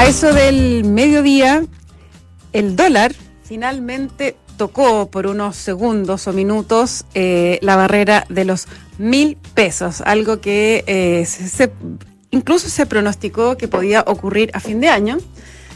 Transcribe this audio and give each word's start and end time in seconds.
A 0.00 0.06
eso 0.06 0.32
del 0.32 0.82
mediodía, 0.84 1.62
el 2.54 2.74
dólar 2.74 3.12
finalmente 3.44 4.34
tocó 4.56 5.10
por 5.10 5.26
unos 5.26 5.56
segundos 5.56 6.26
o 6.26 6.32
minutos 6.32 7.04
eh, 7.12 7.58
la 7.60 7.76
barrera 7.76 8.24
de 8.30 8.46
los 8.46 8.66
mil 8.96 9.36
pesos, 9.52 10.00
algo 10.00 10.40
que 10.40 10.84
eh, 10.86 11.26
se, 11.26 11.70
incluso 12.30 12.70
se 12.70 12.86
pronosticó 12.86 13.58
que 13.58 13.68
podía 13.68 14.02
ocurrir 14.06 14.50
a 14.54 14.60
fin 14.60 14.80
de 14.80 14.88
año. 14.88 15.18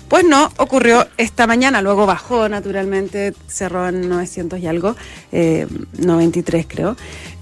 Pues 0.09 0.25
no, 0.25 0.51
ocurrió 0.59 1.07
esta 1.17 1.47
mañana, 1.47 1.81
luego 1.81 2.07
bajó 2.07 2.49
naturalmente, 2.49 3.33
cerró 3.49 3.89
en 3.89 4.09
900 4.09 4.61
y 4.61 4.67
algo, 4.67 4.97
93 5.33 6.63
eh, 6.63 6.67
creo. 6.69 6.97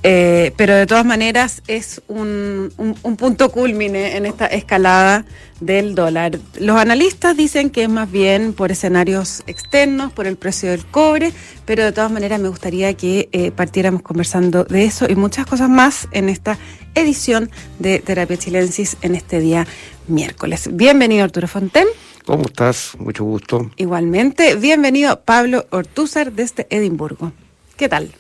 Eh, 0.05 0.53
pero 0.57 0.75
de 0.75 0.87
todas 0.87 1.05
maneras 1.05 1.63
es 1.69 2.03
un, 2.09 2.73
punto 3.19 3.53
culmine 3.53 4.17
en 4.17 4.27
esta 4.27 4.47
escalada 4.47 5.25
del 5.61 5.95
dólar. 5.95 6.41
Los 6.59 6.77
analistas 6.77 7.37
dicen 7.37 7.71
que 7.71 7.85
es 7.85 7.89
más 7.89 8.11
bien 8.11 8.53
por 8.53 8.73
escenarios 8.73 9.45
externos, 9.47 10.13
por 10.13 10.27
el 10.27 10.37
precio 10.37 10.71
del 10.71 10.85
cobre, 10.87 11.33
pero 11.67 11.85
de 11.85 11.93
todas 11.93 12.11
maneras 12.11 12.41
me 12.41 12.49
gustaría 12.49 12.95
que 12.95 13.29
eh, 13.33 13.53
partiéramos 13.53 14.03
conversando 14.03 14.65
de 14.65 14.85
eso 14.85 15.07
y 15.09 15.15
muchas 15.15 15.47
cosas 15.47 15.69
más 15.69 16.09
en 16.11 16.29
esta 16.29 16.59
edición 16.95 17.51
de 17.79 18.01
Terapia 18.01 18.37
Chilensis 18.37 18.97
en 19.03 19.15
este 19.15 19.39
día 19.39 19.67
miércoles. 20.09 20.69
Bienvenido 20.73 21.25
Arturo 21.25 21.47
Fonten. 21.47 21.87
¿Cómo 22.25 22.45
estás? 22.45 22.93
Mucho 22.99 23.25
gusto. 23.25 23.71
Igualmente, 23.77 24.55
bienvenido 24.57 25.23
Pablo 25.23 25.67
Ortúzar 25.71 26.33
desde 26.33 26.67
Edimburgo. 26.71 27.33
¿Qué 27.77 27.89
tal? 27.89 28.11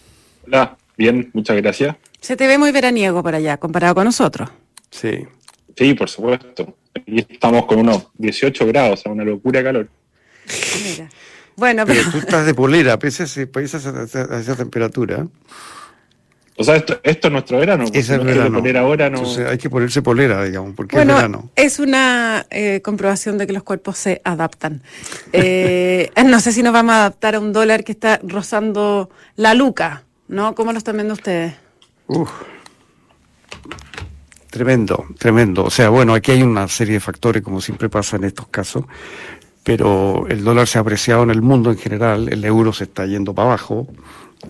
Hola, 0.46 0.76
Bien, 0.96 1.30
muchas 1.32 1.56
gracias. 1.56 1.96
Se 2.20 2.36
te 2.36 2.46
ve 2.46 2.58
muy 2.58 2.70
veraniego 2.70 3.22
para 3.22 3.38
allá, 3.38 3.56
comparado 3.56 3.94
con 3.94 4.04
nosotros. 4.04 4.50
Sí. 4.90 5.26
Sí, 5.76 5.94
por 5.94 6.08
supuesto. 6.08 6.76
Aquí 6.94 7.26
estamos 7.28 7.66
con 7.66 7.78
unos 7.78 8.08
18 8.18 8.66
grados, 8.66 9.00
o 9.00 9.02
sea, 9.02 9.12
una 9.12 9.24
locura 9.24 9.60
de 9.60 9.64
calor. 9.64 9.88
Mira. 10.84 11.08
Bueno, 11.56 11.84
pero... 11.86 12.02
tú 12.10 12.18
estás 12.18 12.46
de 12.46 12.54
polera, 12.54 12.98
pese 12.98 13.24
a, 13.24 13.60
esa, 13.60 14.56
temperatura. 14.56 15.26
O 16.56 16.64
sea, 16.64 16.76
esto, 16.76 17.00
esto 17.02 17.28
es 17.28 17.32
nuestro 17.32 17.58
verano. 17.58 17.84
Es 17.92 18.10
el 18.10 18.20
verano. 18.20 18.62
ahora 18.78 19.08
no... 19.08 19.18
Entonces 19.18 19.48
hay 19.48 19.58
que 19.58 19.70
ponerse 19.70 20.02
polera, 20.02 20.44
digamos, 20.44 20.74
porque 20.74 20.98
es 20.98 21.06
verano. 21.06 21.50
Es 21.56 21.78
una 21.78 22.46
eh, 22.50 22.80
comprobación 22.82 23.38
de 23.38 23.46
que 23.46 23.52
los 23.52 23.62
cuerpos 23.62 23.98
se 23.98 24.20
adaptan. 24.24 24.82
Eh, 25.32 26.10
no 26.26 26.40
sé 26.40 26.52
si 26.52 26.62
nos 26.62 26.72
vamos 26.72 26.92
a 26.92 26.98
adaptar 26.98 27.36
a 27.36 27.40
un 27.40 27.52
dólar 27.52 27.84
que 27.84 27.92
está 27.92 28.20
rozando 28.22 29.10
la 29.36 29.54
luca. 29.54 30.04
¿no? 30.32 30.54
¿Cómo 30.54 30.72
lo 30.72 30.78
están 30.78 30.96
viendo 30.96 31.14
ustedes? 31.14 31.54
Tremendo, 34.50 35.06
tremendo. 35.18 35.64
O 35.64 35.70
sea, 35.70 35.90
bueno, 35.90 36.14
aquí 36.14 36.32
hay 36.32 36.42
una 36.42 36.66
serie 36.68 36.94
de 36.94 37.00
factores, 37.00 37.42
como 37.42 37.60
siempre 37.60 37.88
pasa 37.88 38.16
en 38.16 38.24
estos 38.24 38.48
casos, 38.48 38.84
pero 39.62 40.26
el 40.28 40.42
dólar 40.42 40.66
se 40.66 40.78
ha 40.78 40.80
apreciado 40.80 41.22
en 41.22 41.30
el 41.30 41.42
mundo 41.42 41.70
en 41.70 41.78
general, 41.78 42.28
el 42.30 42.44
euro 42.44 42.72
se 42.72 42.84
está 42.84 43.06
yendo 43.06 43.34
para 43.34 43.48
abajo, 43.48 43.86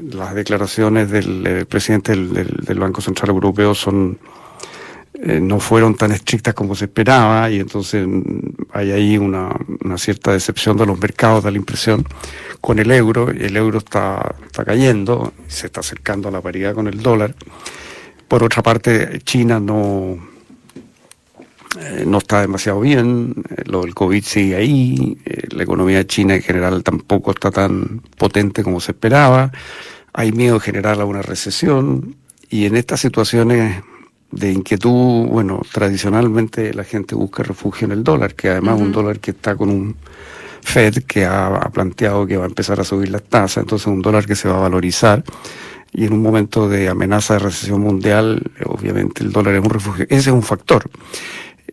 las 0.01 0.35
declaraciones 0.35 1.11
del 1.11 1.47
eh, 1.47 1.67
presidente 1.67 2.13
del, 2.13 2.79
Banco 2.79 3.01
Central 3.01 3.31
Europeo 3.31 3.75
son 3.75 4.19
eh, 5.15 5.39
no 5.41 5.61
fueron 5.61 5.95
tan 5.95 6.11
estrictas 6.13 6.55
como 6.55 6.75
se 6.75 6.87
esperaba 6.87 7.51
y 7.51 7.61
entonces 7.61 8.07
mm, 8.07 8.41
hay 8.73 8.91
ahí 8.93 9.19
una, 9.19 9.55
una, 9.85 9.99
cierta 9.99 10.33
decepción 10.33 10.77
de 10.77 10.87
los 10.87 10.99
mercados, 10.99 11.45
da 11.45 11.51
la 11.51 11.59
impresión, 11.59 12.05
con 12.61 12.79
el 12.79 12.91
euro. 12.91 13.29
El 13.29 13.57
euro 13.57 13.79
está, 13.79 14.35
está 14.47 14.65
cayendo, 14.65 15.33
se 15.47 15.67
está 15.67 15.81
acercando 15.81 16.29
a 16.29 16.33
la 16.33 16.41
paridad 16.41 16.75
con 16.75 16.89
el 16.89 17.03
dólar. 17.03 17.35
Por 18.27 18.43
otra 18.43 18.63
parte, 18.63 19.21
China 19.25 19.61
no, 19.61 20.19
eh, 21.81 22.05
no 22.07 22.19
está 22.19 22.41
demasiado 22.41 22.81
bien, 22.81 23.35
eh, 23.49 23.63
lo 23.67 23.83
del 23.83 23.95
COVID 23.95 24.23
sigue 24.23 24.57
ahí, 24.57 25.19
la 25.51 25.63
economía 25.63 26.07
china 26.07 26.35
en 26.35 26.43
general 26.43 26.83
tampoco 26.83 27.31
está 27.31 27.51
tan 27.51 28.01
potente 28.17 28.63
como 28.63 28.81
se 28.81 28.93
esperaba, 28.93 29.51
hay 30.13 30.33
miedo 30.33 30.61
general 30.61 31.01
a 31.01 31.05
una 31.05 31.23
recesión 31.23 32.17
y 32.51 32.67
en 32.67 32.77
estas 32.77 33.01
situaciones 33.01 33.83
de 34.31 34.53
inquietud, 34.53 35.27
bueno, 35.27 35.63
tradicionalmente 35.73 36.75
la 36.75 36.85
gente 36.85 37.15
busca 37.15 37.43
refugio 37.43 37.87
en 37.87 37.93
el 37.93 38.05
dólar, 38.05 38.35
que 38.35 38.49
además 38.49 38.77
es 38.77 38.83
un 38.83 38.93
dólar 38.93 39.21
que 39.21 39.31
está 39.33 39.57
con 39.57 39.69
un 39.69 39.97
Fed 40.63 41.03
que 41.07 41.25
ha, 41.27 41.69
planteado 41.73 42.27
que 42.27 42.37
va 42.37 42.45
a 42.45 42.49
empezar 42.49 42.81
a 42.81 42.85
subir 42.85 43.11
las 43.11 43.25
tasas, 43.25 43.63
entonces 43.63 43.87
un 43.89 44.01
dólar 44.01 44.27
que 44.27 44.37
se 44.37 44.49
va 44.49 44.57
a 44.57 44.61
valorizar 44.61 45.25
y 45.93 46.07
en 46.07 46.13
un 46.13 46.23
momento 46.23 46.69
de 46.69 46.89
amenaza 46.89 47.35
de 47.35 47.41
recesión 47.41 47.81
mundial, 47.81 48.51
obviamente 48.65 49.23
el 49.23 49.33
dólar 49.33 49.57
es 49.57 49.61
un 49.63 49.71
refugio. 49.71 50.07
Ese 50.09 50.31
es 50.31 50.35
un 50.35 50.43
factor. 50.43 50.89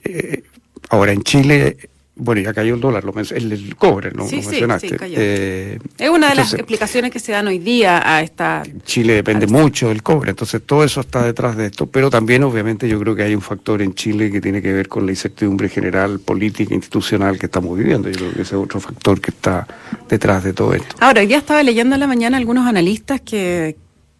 Eh, 0.03 0.43
ahora 0.89 1.11
en 1.11 1.23
Chile 1.23 1.77
bueno, 2.19 2.41
ya 2.41 2.53
cayó 2.53 2.75
el 2.75 2.81
dólar, 2.81 3.03
lo 3.05 3.13
el, 3.17 3.75
cobre, 3.77 4.11
¿no? 4.11 4.27
Sí, 4.27 4.43
sí, 4.43 4.59
sí, 4.79 4.89
cayó. 4.91 5.15
Eh, 5.17 5.79
es 5.97 6.09
una 6.09 6.29
de 6.29 6.35
las 6.35 6.53
explicaciones 6.53 7.11
que 7.11 7.19
se 7.19 7.31
dan 7.31 7.47
hoy 7.47 7.59
día 7.59 8.01
a 8.05 8.21
esta... 8.21 8.63
Chile 8.83 9.13
depende 9.13 9.47
mucho 9.47 9.87
del 9.87 10.03
cobre, 10.03 10.31
entonces 10.31 10.61
todo 10.65 10.83
eso 10.83 10.99
está 10.99 11.23
detrás 11.23 11.55
de 11.55 11.67
esto, 11.67 11.87
pero 11.87 12.09
también 12.09 12.43
obviamente 12.43 12.89
yo 12.89 12.99
creo 12.99 13.15
que 13.15 13.23
hay 13.23 13.33
un 13.33 13.41
factor 13.41 13.81
en 13.81 13.93
Chile 13.95 14.29
que 14.31 14.41
tiene 14.41 14.61
que 14.61 14.73
ver 14.73 14.89
con 14.89 15.05
la 15.05 15.13
incertidumbre 15.13 15.69
general, 15.69 16.19
política, 16.19 16.75
institucional 16.75 17.39
que 17.39 17.45
estamos 17.45 17.77
viviendo. 17.77 18.09
Yo 18.09 18.17
creo 18.17 18.33
que 18.33 18.41
ese 18.41 18.55
es 18.55 18.61
otro 18.61 18.81
factor 18.81 19.21
que 19.21 19.31
está 19.31 19.65
detrás 20.09 20.43
de 20.43 20.53
todo 20.53 20.73
esto. 20.73 20.95
Ahora, 20.99 21.23
ya 21.23 21.37
estaba 21.37 21.63
leyendo 21.63 21.95
en 21.95 22.01
la 22.01 22.07
mañana 22.07 22.37
algunos 22.37 22.67
analistas 22.67 23.21
que, 23.21 23.77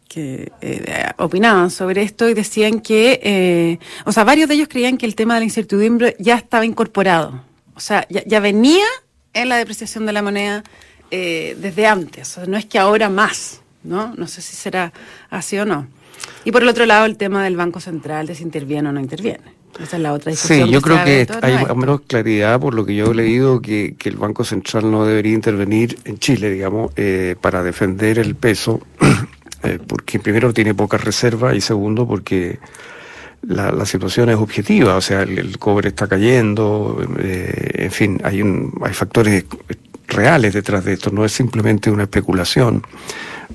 que 0.09 0.51
eh, 0.59 1.05
opinaban 1.17 1.71
sobre 1.71 2.01
esto 2.01 2.27
y 2.27 2.33
decían 2.33 2.81
que, 2.81 3.21
eh, 3.23 3.79
o 4.03 4.11
sea, 4.11 4.25
varios 4.25 4.49
de 4.49 4.55
ellos 4.55 4.67
creían 4.67 4.97
que 4.97 5.05
el 5.05 5.15
tema 5.15 5.35
de 5.35 5.39
la 5.39 5.45
incertidumbre 5.45 6.17
ya 6.19 6.35
estaba 6.35 6.65
incorporado 6.65 7.47
o 7.79 7.81
sea, 7.81 8.05
ya, 8.09 8.41
venía 8.41 8.83
en 9.33 9.47
la 9.47 9.55
depreciación 9.55 10.05
de 10.05 10.11
la 10.11 10.21
moneda 10.21 10.65
eh, 11.11 11.55
desde 11.61 11.87
antes, 11.87 12.37
no 12.45 12.57
es 12.57 12.65
que 12.65 12.77
ahora 12.77 13.07
más, 13.07 13.61
¿no? 13.85 14.13
No 14.17 14.27
sé 14.27 14.41
si 14.41 14.57
será 14.57 14.91
así 15.29 15.57
o 15.57 15.65
no. 15.65 15.87
Y 16.43 16.51
por 16.51 16.61
el 16.61 16.67
otro 16.67 16.85
lado, 16.85 17.05
el 17.05 17.15
tema 17.15 17.41
del 17.45 17.55
Banco 17.55 17.79
Central, 17.79 18.27
de 18.27 18.35
si 18.35 18.43
interviene 18.43 18.89
o 18.89 18.91
no 18.91 18.99
interviene. 18.99 19.59
Esa 19.81 19.95
es 19.95 20.03
la 20.03 20.11
otra 20.11 20.31
discusión. 20.31 20.67
Sí, 20.67 20.73
yo 20.73 20.81
creo 20.81 21.05
que 21.05 21.25
hay 21.41 21.73
menos 21.73 22.01
claridad, 22.01 22.59
por 22.59 22.73
lo 22.73 22.85
que 22.85 22.95
yo 22.95 23.11
he 23.11 23.15
leído, 23.15 23.61
que, 23.61 23.95
el 24.03 24.17
Banco 24.17 24.43
Central 24.43 24.91
no 24.91 25.05
debería 25.05 25.33
intervenir 25.33 25.97
en 26.03 26.19
Chile, 26.19 26.49
digamos, 26.49 26.91
eh, 26.97 27.37
para 27.39 27.63
defender 27.63 28.19
el 28.19 28.35
peso, 28.35 28.81
eh, 29.63 29.79
porque 29.85 30.19
primero 30.19 30.53
tiene 30.53 30.73
poca 30.73 30.97
reserva 30.97 31.55
y 31.55 31.61
segundo 31.61 32.07
porque 32.07 32.59
la, 33.41 33.85
situación 33.85 34.29
es 34.29 34.35
objetiva, 34.35 34.95
o 34.95 35.01
sea, 35.01 35.23
el, 35.23 35.57
cobre 35.57 35.89
está 35.89 36.07
cayendo, 36.07 37.01
eh, 37.19 37.85
en 37.85 37.91
fin, 37.91 38.21
hay, 38.23 38.41
un, 38.41 38.73
hay 38.83 38.93
factores 38.93 39.45
reales 40.07 40.53
detrás 40.53 40.83
de 40.83 40.93
esto, 40.93 41.11
no 41.11 41.23
es 41.23 41.31
simplemente 41.31 41.89
una 41.89 42.03
especulación 42.03 42.83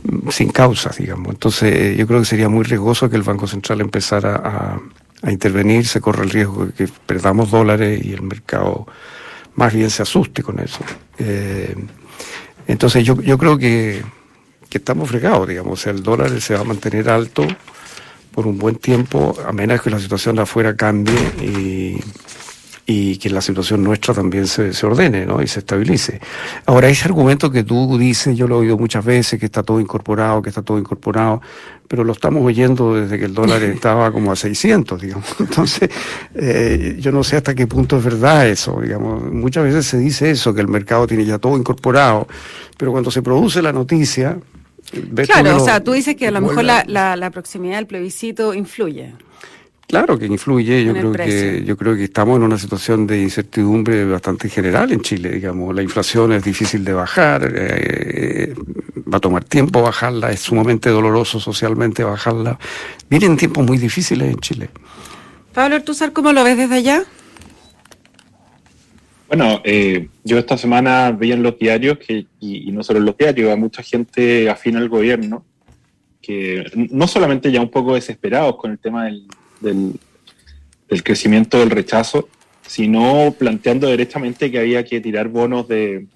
mm, 0.03 0.31
sin 0.31 0.51
causas, 0.51 0.97
digamos. 0.97 1.29
Entonces, 1.33 1.97
yo 1.97 2.07
creo 2.07 2.21
que 2.21 2.27
sería 2.27 2.49
muy 2.49 2.65
riesgoso 2.65 3.11
que 3.11 3.17
el 3.17 3.23
Banco 3.23 3.47
Central 3.47 3.81
empezara 3.81 4.37
a, 4.37 4.81
a 5.23 5.33
intervenir, 5.33 5.87
se 5.87 6.01
corre 6.01 6.25
el 6.25 6.31
riesgo 6.31 6.67
de 6.67 6.73
que 6.73 6.89
perdamos 7.07 7.51
dólares 7.51 8.05
y 8.05 8.13
el 8.13 8.23
mercado 8.23 8.87
más 9.57 9.73
bien 9.73 9.91
se 9.91 10.03
asuste 10.03 10.43
con 10.43 10.59
eso. 10.61 10.81
Eh, 11.19 11.75
entonces, 12.67 13.05
yo, 13.05 13.21
yo 13.21 13.39
creo 13.39 13.59
que, 13.59 14.03
que 14.75 14.79
estamos 14.79 15.09
fregados, 15.09 15.47
digamos, 15.47 15.75
o 15.75 15.77
sea, 15.81 15.93
el 15.93 16.03
dólar 16.03 16.41
se 16.41 16.53
va 16.53 16.63
a 16.63 16.65
mantener 16.65 17.09
alto 17.09 17.47
por 18.33 18.45
un 18.45 18.59
buen 18.59 18.75
tiempo, 18.75 19.37
a 19.47 19.53
menos 19.53 19.81
que 19.81 19.89
la 19.89 20.01
situación 20.01 20.35
de 20.35 20.43
afuera 20.43 20.75
cambie 20.75 21.15
y, 21.41 22.01
y 22.85 23.17
que 23.19 23.31
la 23.31 23.41
situación 23.41 23.85
nuestra 23.85 24.15
también 24.15 24.49
se, 24.49 24.73
se, 24.73 24.85
ordene 24.85 25.27
¿no? 25.27 25.41
y 25.41 25.47
se 25.47 25.61
estabilice. 25.61 26.21
Ahora, 26.67 26.89
ese 26.89 27.05
argumento 27.05 27.53
que 27.53 27.63
tú 27.63 27.97
dices, 27.97 28.37
yo 28.37 28.49
lo 28.49 28.57
he 28.57 28.59
oído 28.63 28.77
muchas 28.77 29.05
veces, 29.05 29.39
que 29.39 29.47
está 29.47 29.63
todo 29.63 29.79
incorporado, 29.79 30.43
que 30.43 30.49
está 30.49 30.63
todo 30.63 30.77
incorporado, 30.77 31.41
pero 31.87 32.03
lo 32.03 32.13
estamos 32.13 32.45
oyendo 32.45 32.97
desde 32.97 33.17
que 33.17 33.27
el 33.27 33.35
dólar 33.35 33.63
estaba 33.63 34.11
como 34.11 34.33
a 34.33 34.37
600, 34.37 35.01
digamos. 35.01 35.37
Entonces, 35.39 35.89
eh, 36.35 36.97
yo 36.99 37.13
no 37.13 37.23
sé 37.23 37.37
hasta 37.37 37.55
qué 37.55 37.69
punto 37.69 37.99
es 37.99 38.05
verdad 38.05 38.49
eso, 38.49 38.81
digamos. 38.81 39.23
Muchas 39.23 39.63
veces 39.63 39.87
se 39.87 39.99
dice 39.99 40.33
eso, 40.33 40.53
que 40.53 40.63
el 40.63 40.69
mercado 40.69 41.07
tiene 41.07 41.25
ya 41.25 41.39
todo 41.39 41.57
incorporado, 41.57 42.27
pero 42.77 42.91
cuando 42.91 43.13
se 43.13 43.23
produce 43.23 43.63
la 43.63 43.73
noticia, 43.73 44.37
Claro, 45.27 45.57
o 45.57 45.65
sea, 45.65 45.83
tú 45.83 45.93
dices 45.93 46.17
que 46.17 46.29
a 46.29 46.31
lo 46.31 46.41
mejor 46.41 46.65
la, 46.65 46.85
la, 47.17 47.31
proximidad 47.31 47.77
del 47.77 47.87
plebiscito 47.87 48.55
influye. 48.55 49.15
Claro 49.87 50.19
que 50.19 50.27
influye, 50.27 50.85
yo 50.85 50.93
creo 50.93 51.13
que 51.13 51.63
yo 51.65 51.77
creo 51.77 51.95
que 51.95 52.05
estamos 52.05 52.39
en 52.39 52.45
una 52.45 52.59
situación 52.59 53.07
de 53.07 53.23
incertidumbre 53.23 54.05
bastante 54.07 54.49
general 54.49 54.91
en 54.93 55.01
Chile, 55.03 55.31
digamos, 55.31 55.75
la 55.75 55.83
inflación 55.83 56.33
es 56.33 56.43
difícil 56.43 56.85
de 56.85 56.95
bajar, 56.95 57.53
eh, 57.55 58.55
va 59.13 59.19
a 59.19 59.21
tomar 59.21 59.45
tiempo 59.45 59.83
bajarla, 59.83 60.33
es 60.33 60.41
sumamente 60.41 60.89
doloroso 60.89 61.39
socialmente 61.39 62.03
bajarla. 62.03 62.59
Vienen 63.11 63.37
tiempos 63.37 63.65
muy 63.65 63.79
difíciles 63.79 64.33
en 64.33 64.39
Chile. 64.39 64.71
Pablo 65.53 65.77
Artuzar, 65.77 66.13
¿cómo 66.13 66.33
lo 66.33 66.43
ves 66.43 66.57
desde 66.57 66.77
allá? 66.77 67.05
Bueno, 69.29 69.63
eh, 69.65 70.09
yo 70.23 70.39
esta 70.39 70.59
semana 70.59 71.11
veía 71.11 71.35
en 71.35 71.43
los 71.43 71.59
diarios, 71.59 71.99
que, 71.99 72.27
y, 72.41 72.71
no 72.73 72.83
solo 72.83 72.99
en 72.99 73.07
los 73.07 73.17
diarios, 73.17 73.53
a 73.53 73.57
mucha 73.57 73.83
gente 73.83 74.51
afín 74.51 74.77
al 74.77 74.89
gobierno, 74.89 75.45
que 76.21 76.65
no 76.91 77.07
solamente 77.07 77.51
ya 77.51 77.61
un 77.61 77.71
poco 77.71 77.95
desesperados 77.95 78.57
con 78.57 78.71
el 78.71 78.79
tema 78.79 79.07
del, 79.07 79.27
del, 79.61 79.99
crecimiento 81.03 81.59
del 81.59 81.71
rechazo, 81.71 82.29
sino 82.67 83.35
planteando 83.39 83.89
directamente 83.89 84.51
que 84.51 84.59
había 84.59 84.85
que 84.85 85.01
tirar 85.01 85.29
bonos 85.29 85.69
de, 85.69 86.07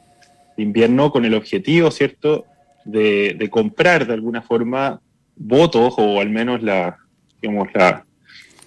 invierno 0.57 1.11
con 1.11 1.25
el 1.25 1.35
objetivo, 1.35 1.91
¿cierto?, 1.91 2.45
de, 2.85 3.49
comprar 3.51 4.07
de 4.07 4.15
alguna 4.15 4.43
forma 4.43 5.01
votos 5.37 5.95
o 5.99 6.21
al 6.21 6.31
menos 6.31 6.63
la, 6.63 6.99
digamos, 7.41 7.69
la, 7.75 8.05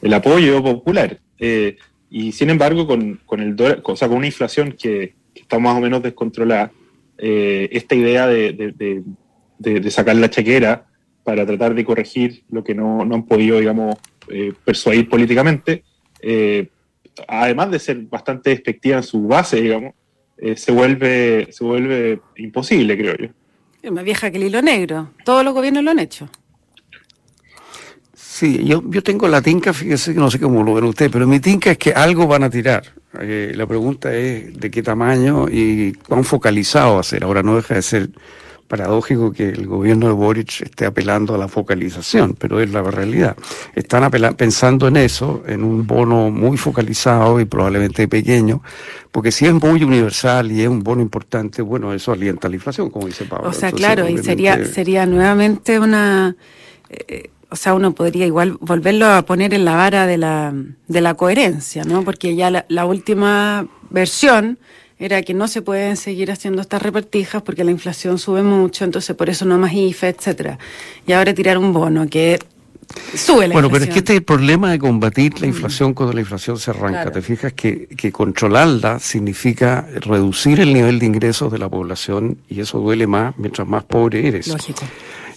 el 0.01 0.13
apoyo 0.13 0.61
popular. 0.63 1.19
Eh, 1.39 1.77
y 2.13 2.33
sin 2.33 2.49
embargo, 2.49 2.85
con, 2.85 3.21
el 3.39 3.81
o 3.83 3.95
sea, 3.95 4.09
con 4.09 4.17
una 4.17 4.25
inflación 4.27 4.73
que, 4.73 5.15
está 5.33 5.57
más 5.59 5.77
o 5.77 5.79
menos 5.79 6.03
descontrolada, 6.03 6.73
eh, 7.17 7.69
esta 7.71 7.95
idea 7.95 8.27
de, 8.27 9.01
sacar 9.89 10.17
la 10.17 10.29
chequera 10.29 10.87
para 11.23 11.45
tratar 11.45 11.73
de 11.73 11.85
corregir 11.85 12.43
lo 12.49 12.65
que 12.65 12.75
no, 12.75 13.01
han 13.01 13.25
podido, 13.25 13.59
digamos, 13.59 13.95
eh, 14.27 14.51
persuadir 14.65 15.07
políticamente, 15.07 15.85
además 17.29 17.71
de 17.71 17.79
ser 17.79 17.97
bastante 18.01 18.49
despectiva 18.49 18.97
en 18.97 19.03
su 19.03 19.25
base, 19.25 19.61
digamos, 19.61 19.93
se, 20.55 20.71
vuelve, 20.73 21.47
se 21.51 21.63
vuelve 21.63 22.19
imposible, 22.35 22.97
creo 22.97 23.15
yo. 23.15 23.91
Más 23.91 24.03
vieja 24.03 24.29
que 24.29 24.37
el 24.37 24.43
hilo 24.43 24.61
negro. 24.61 25.11
Todos 25.23 25.45
los 25.45 25.53
gobiernos 25.53 25.83
lo 25.83 25.91
han 25.91 25.99
hecho. 25.99 26.29
Sí, 28.41 28.65
yo, 28.65 28.81
yo 28.87 29.03
tengo 29.03 29.27
la 29.27 29.39
tinca, 29.39 29.71
fíjese 29.71 30.15
que 30.15 30.19
no 30.19 30.31
sé 30.31 30.39
cómo 30.39 30.63
lo 30.63 30.73
ven 30.73 30.85
ustedes, 30.85 31.11
pero 31.11 31.27
mi 31.27 31.39
tinca 31.39 31.69
es 31.69 31.77
que 31.77 31.91
algo 31.91 32.25
van 32.25 32.43
a 32.43 32.49
tirar. 32.49 32.81
Eh, 33.19 33.51
la 33.55 33.67
pregunta 33.67 34.11
es 34.15 34.59
de 34.59 34.71
qué 34.71 34.81
tamaño 34.81 35.45
y 35.47 35.93
cuán 35.93 36.23
focalizado 36.23 36.95
va 36.95 37.01
a 37.01 37.03
ser. 37.03 37.23
Ahora 37.23 37.43
no 37.43 37.55
deja 37.55 37.75
de 37.75 37.83
ser 37.83 38.09
paradójico 38.67 39.31
que 39.31 39.49
el 39.49 39.67
gobierno 39.67 40.07
de 40.07 40.13
Boric 40.13 40.61
esté 40.61 40.87
apelando 40.87 41.35
a 41.35 41.37
la 41.37 41.47
focalización, 41.47 42.33
pero 42.33 42.59
es 42.59 42.71
la 42.71 42.81
realidad. 42.81 43.37
Están 43.75 44.09
pensando 44.09 44.87
en 44.87 44.97
eso, 44.97 45.43
en 45.45 45.63
un 45.63 45.85
bono 45.85 46.31
muy 46.31 46.57
focalizado 46.57 47.39
y 47.39 47.45
probablemente 47.45 48.07
pequeño, 48.07 48.63
porque 49.11 49.31
si 49.31 49.45
es 49.45 49.53
muy 49.53 49.83
universal 49.83 50.51
y 50.51 50.63
es 50.63 50.67
un 50.67 50.81
bono 50.81 51.03
importante, 51.03 51.61
bueno, 51.61 51.93
eso 51.93 52.11
alienta 52.11 52.49
la 52.49 52.55
inflación, 52.55 52.89
como 52.89 53.05
dice 53.05 53.25
Pablo. 53.25 53.49
O 53.49 53.53
sea, 53.53 53.71
claro, 53.71 54.09
y 54.09 54.17
sería, 54.17 54.65
sería 54.65 55.05
nuevamente 55.05 55.77
una... 55.79 56.35
Eh, 56.89 57.29
o 57.51 57.55
sea, 57.57 57.73
uno 57.73 57.93
podría 57.93 58.25
igual 58.25 58.57
volverlo 58.61 59.07
a 59.07 59.23
poner 59.23 59.53
en 59.53 59.65
la 59.65 59.75
vara 59.75 60.07
de 60.07 60.17
la, 60.17 60.53
de 60.87 61.01
la 61.01 61.15
coherencia, 61.15 61.83
¿no? 61.83 62.03
Porque 62.05 62.33
ya 62.33 62.49
la, 62.49 62.85
última 62.85 63.67
versión 63.89 64.57
era 64.97 65.21
que 65.21 65.33
no 65.33 65.49
se 65.49 65.61
pueden 65.61 65.97
seguir 65.97 66.31
haciendo 66.31 66.61
estas 66.61 66.81
repartijas 66.81 67.41
porque 67.41 67.65
la 67.65 67.71
inflación 67.71 68.19
sube 68.19 68.41
mucho, 68.41 68.85
entonces 68.85 69.13
por 69.17 69.29
eso 69.29 69.43
no 69.43 69.57
más 69.57 69.73
IFE, 69.73 70.07
etcétera. 70.07 70.59
Y 71.05 71.11
ahora 71.11 71.33
tirar 71.33 71.57
un 71.57 71.73
bono 71.73 72.07
que 72.07 72.39
sube 73.15 73.49
la 73.49 73.53
bueno, 73.53 73.69
pero 73.69 73.83
es 73.83 73.89
que 73.89 73.99
este 73.99 74.13
es 74.13 74.19
el 74.19 74.23
problema 74.23 74.71
de 74.71 74.79
combatir 74.79 75.33
la 75.41 75.47
mm. 75.47 75.49
inflación 75.49 75.93
cuando 75.93 76.13
la 76.13 76.21
inflación 76.21 76.57
se 76.57 76.71
arranca. 76.71 77.11
Te 77.11 77.21
fijas 77.21 77.51
que, 77.51 77.87
que 77.87 78.13
controlarla 78.13 78.99
significa 78.99 79.85
reducir 79.99 80.61
el 80.61 80.73
nivel 80.73 80.99
de 80.99 81.05
ingresos 81.05 81.51
de 81.51 81.57
la 81.57 81.67
población 81.67 82.37
y 82.47 82.61
eso 82.61 82.79
duele 82.79 83.07
más 83.07 83.37
mientras 83.37 83.67
más 83.67 83.83
pobre 83.83 84.25
eres. 84.25 84.47
Lógico. 84.47 84.85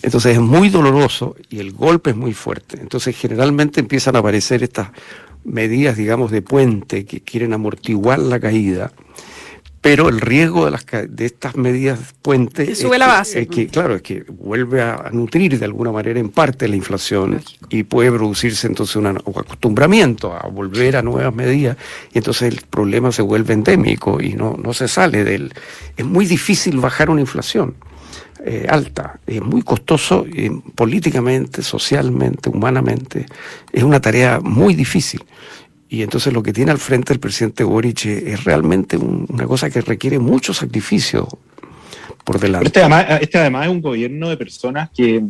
Entonces 0.05 0.35
es 0.35 0.41
muy 0.41 0.69
doloroso 0.69 1.35
y 1.49 1.61
el 1.61 1.73
golpe 1.73 2.11
es 2.11 2.17
muy 2.17 2.35
fuerte. 2.35 2.79
Entonces 2.79 3.17
generalmente 3.17 3.81
empiezan 3.81 4.17
a 4.17 4.19
aparecer 4.19 4.63
estas 4.63 4.91
medidas, 5.45 5.97
digamos, 5.97 6.31
de 6.31 6.43
puente 6.43 7.07
que 7.07 7.23
quieren 7.23 7.55
amortiguar 7.55 8.19
la 8.19 8.39
caída. 8.39 8.93
Pero 9.81 10.11
el 10.11 10.21
riesgo 10.21 10.67
de, 10.67 10.73
las, 10.73 10.85
de 11.09 11.25
estas 11.25 11.57
medidas 11.57 12.15
puente 12.21 12.71
es, 12.71 12.81
sube 12.81 12.99
la 12.99 13.07
base. 13.07 13.47
que, 13.47 13.67
claro, 13.69 13.95
es 13.95 14.03
que 14.03 14.25
vuelve 14.29 14.83
a, 14.83 15.09
nutrir 15.11 15.59
de 15.59 15.65
alguna 15.65 15.91
manera 15.91 16.21
en 16.21 16.29
parte 16.29 16.69
la 16.69 16.77
inflación 16.77 17.41
y 17.71 17.85
puede 17.85 18.11
producirse 18.11 18.67
entonces 18.67 18.97
un 18.97 19.07
acostumbramiento 19.07 20.35
a 20.35 20.49
volver 20.49 20.97
a 20.97 21.03
nuevas 21.03 21.35
medidas 21.35 21.79
y 22.13 22.19
entonces 22.19 22.53
el 22.53 22.61
problema 22.69 23.11
se 23.11 23.23
vuelve 23.23 23.55
endémico 23.55 24.21
y 24.21 24.35
no, 24.35 24.59
no 24.63 24.75
se 24.75 24.87
sale 24.87 25.25
del... 25.25 25.53
Es 25.97 26.05
muy 26.05 26.27
difícil 26.27 26.79
bajar 26.79 27.09
una 27.09 27.23
inflación. 27.23 27.75
Eh, 28.47 28.67
alta, 28.69 29.21
es 29.27 29.41
muy 29.41 29.63
costoso 29.63 30.27
políticamente, 30.75 31.63
socialmente, 31.63 32.51
humanamente. 32.51 33.25
Es 33.73 33.83
una 33.83 34.03
tarea 34.03 34.39
muy 34.39 34.75
difícil. 34.75 35.23
Y 35.89 36.03
entonces 36.03 36.31
lo 36.31 36.43
que 36.43 36.53
tiene 36.53 36.71
al 36.71 36.77
frente 36.77 37.15
el 37.15 37.21
presidente 37.21 37.65
Boric 37.65 38.05
es 38.05 38.45
realmente 38.45 38.99
una 38.99 39.47
cosa 39.47 39.71
que 39.71 39.81
requiere 39.81 40.19
mucho 40.19 40.53
sacrificio 40.53 41.27
por 42.23 42.39
delante. 42.39 42.67
Este 42.67 42.81
además, 42.81 43.07
este 43.23 43.39
además 43.39 43.65
es 43.65 43.73
un 43.73 43.81
gobierno 43.81 44.29
de 44.29 44.37
personas 44.37 44.91
que, 44.91 45.23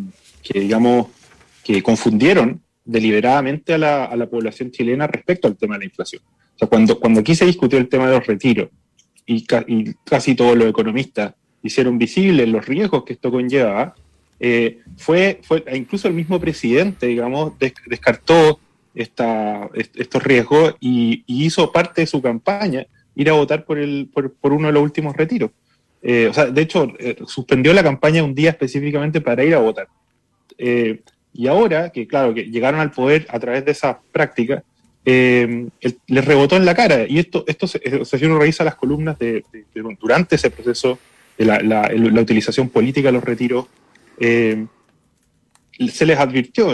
digamos, 0.53 1.07
que 1.63 1.85
confundieron 1.85 2.63
deliberadamente 2.85 3.75
a 3.75 3.79
la, 3.79 4.05
a 4.07 4.17
la, 4.17 4.27
población 4.27 4.73
chilena 4.73 5.07
respecto 5.07 5.47
al 5.47 5.57
tema 5.57 5.75
de 5.75 5.81
la 5.81 5.85
inflación. 5.85 6.23
O 6.27 6.59
sea, 6.59 6.67
cuando, 6.67 6.99
cuando 6.99 7.21
aquí 7.21 7.37
se 7.37 7.47
discutió 7.47 7.79
el 7.79 7.89
tema 7.89 8.09
de 8.09 8.19
los 8.19 8.27
retiros 8.27 8.71
y, 9.25 9.47
y 9.69 9.95
casi 10.05 10.35
todos 10.35 10.57
los 10.57 10.69
economistas 10.69 11.35
hicieron 11.65 11.99
visibles 11.99 12.47
los 12.47 12.65
riesgos 12.67 13.05
que 13.05 13.15
esto 13.15 13.31
conlleva, 13.31 13.95
eh, 14.39 14.81
fue, 14.99 15.41
fue, 15.43 15.65
e 15.67 15.77
incluso 15.77 16.07
el 16.07 16.15
mismo 16.15 16.39
presidente, 16.39 17.07
digamos, 17.07 17.55
descartó 17.59 18.61
esta, 18.95 19.71
estos 19.73 20.23
riesgos 20.23 20.77
y, 20.79 21.25
hizo 21.27 21.73
parte 21.73 22.03
de 22.03 22.07
su 22.07 22.21
campaña 22.21 22.87
ir 23.17 23.31
a 23.31 23.33
votar 23.33 23.65
por, 23.65 23.79
el, 23.79 24.11
por, 24.13 24.53
uno 24.53 24.67
de 24.67 24.75
los 24.75 24.83
últimos 24.83 25.17
retiros. 25.17 25.51
Eh, 26.03 26.27
o 26.29 26.35
sea, 26.35 26.47
de 26.47 26.61
hecho, 26.61 26.93
eh, 26.99 27.17
suspendió 27.27 27.73
la 27.73 27.83
campaña 27.83 28.23
un 28.23 28.35
día 28.35 28.51
específicamente 28.51 29.23
para 29.23 29.43
ir 29.43 29.55
a 29.55 29.61
votar. 29.61 29.89
y 31.33 31.47
ahora, 31.47 31.91
que 31.91 32.07
claro, 32.07 32.35
que 32.35 32.45
llegaron 32.45 32.81
al 32.81 32.91
poder 32.91 33.27
a 33.31 33.39
través 33.41 33.65
de 33.65 33.73
esa 33.73 33.99
práctica, 34.13 34.63
les 35.05 36.25
rebotó 36.25 36.57
en 36.57 36.67
la 36.67 36.75
cara. 36.75 37.07
Y 37.09 37.19
esto, 37.19 37.45
esto 37.47 37.67
si 37.67 38.25
uno 38.27 38.39
revisa 38.39 38.63
las 38.63 38.75
columnas 38.75 39.19
de, 39.19 39.43
durante 39.99 40.37
ese 40.37 40.51
proceso 40.51 40.99
la, 41.39 41.61
la, 41.61 42.21
utilización 42.21 42.69
política 42.69 43.09
de 43.09 43.13
los 43.13 43.25
retiros, 43.25 43.67
eh, 44.19 44.67
se 45.89 46.07
les 46.07 46.19
advirtió, 46.19 46.73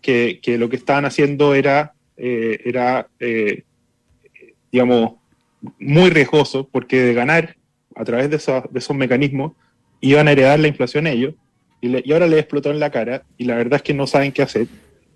que, 0.00 0.40
que, 0.42 0.58
lo 0.58 0.68
que 0.68 0.76
estaban 0.76 1.04
haciendo 1.04 1.54
era, 1.54 1.94
eh, 2.16 2.60
era 2.64 3.08
eh, 3.20 3.62
digamos, 4.70 5.14
muy 5.78 6.10
riesgoso, 6.10 6.68
porque 6.70 7.00
de 7.00 7.14
ganar 7.14 7.56
a 7.94 8.04
través 8.04 8.30
de, 8.30 8.36
esos 8.36 8.96
mecanismos 8.96 9.52
iban 10.00 10.28
a 10.28 10.32
heredar 10.32 10.58
la 10.58 10.68
inflación 10.68 11.06
ellos, 11.06 11.34
y, 11.80 12.12
ahora 12.12 12.26
les 12.26 12.40
explotó 12.40 12.70
en 12.70 12.80
la 12.80 12.90
cara, 12.90 13.22
y 13.38 13.44
la 13.44 13.56
verdad 13.56 13.76
es 13.76 13.82
que 13.82 13.94
no 13.94 14.06
saben 14.06 14.32
qué 14.32 14.42
hacer. 14.42 14.66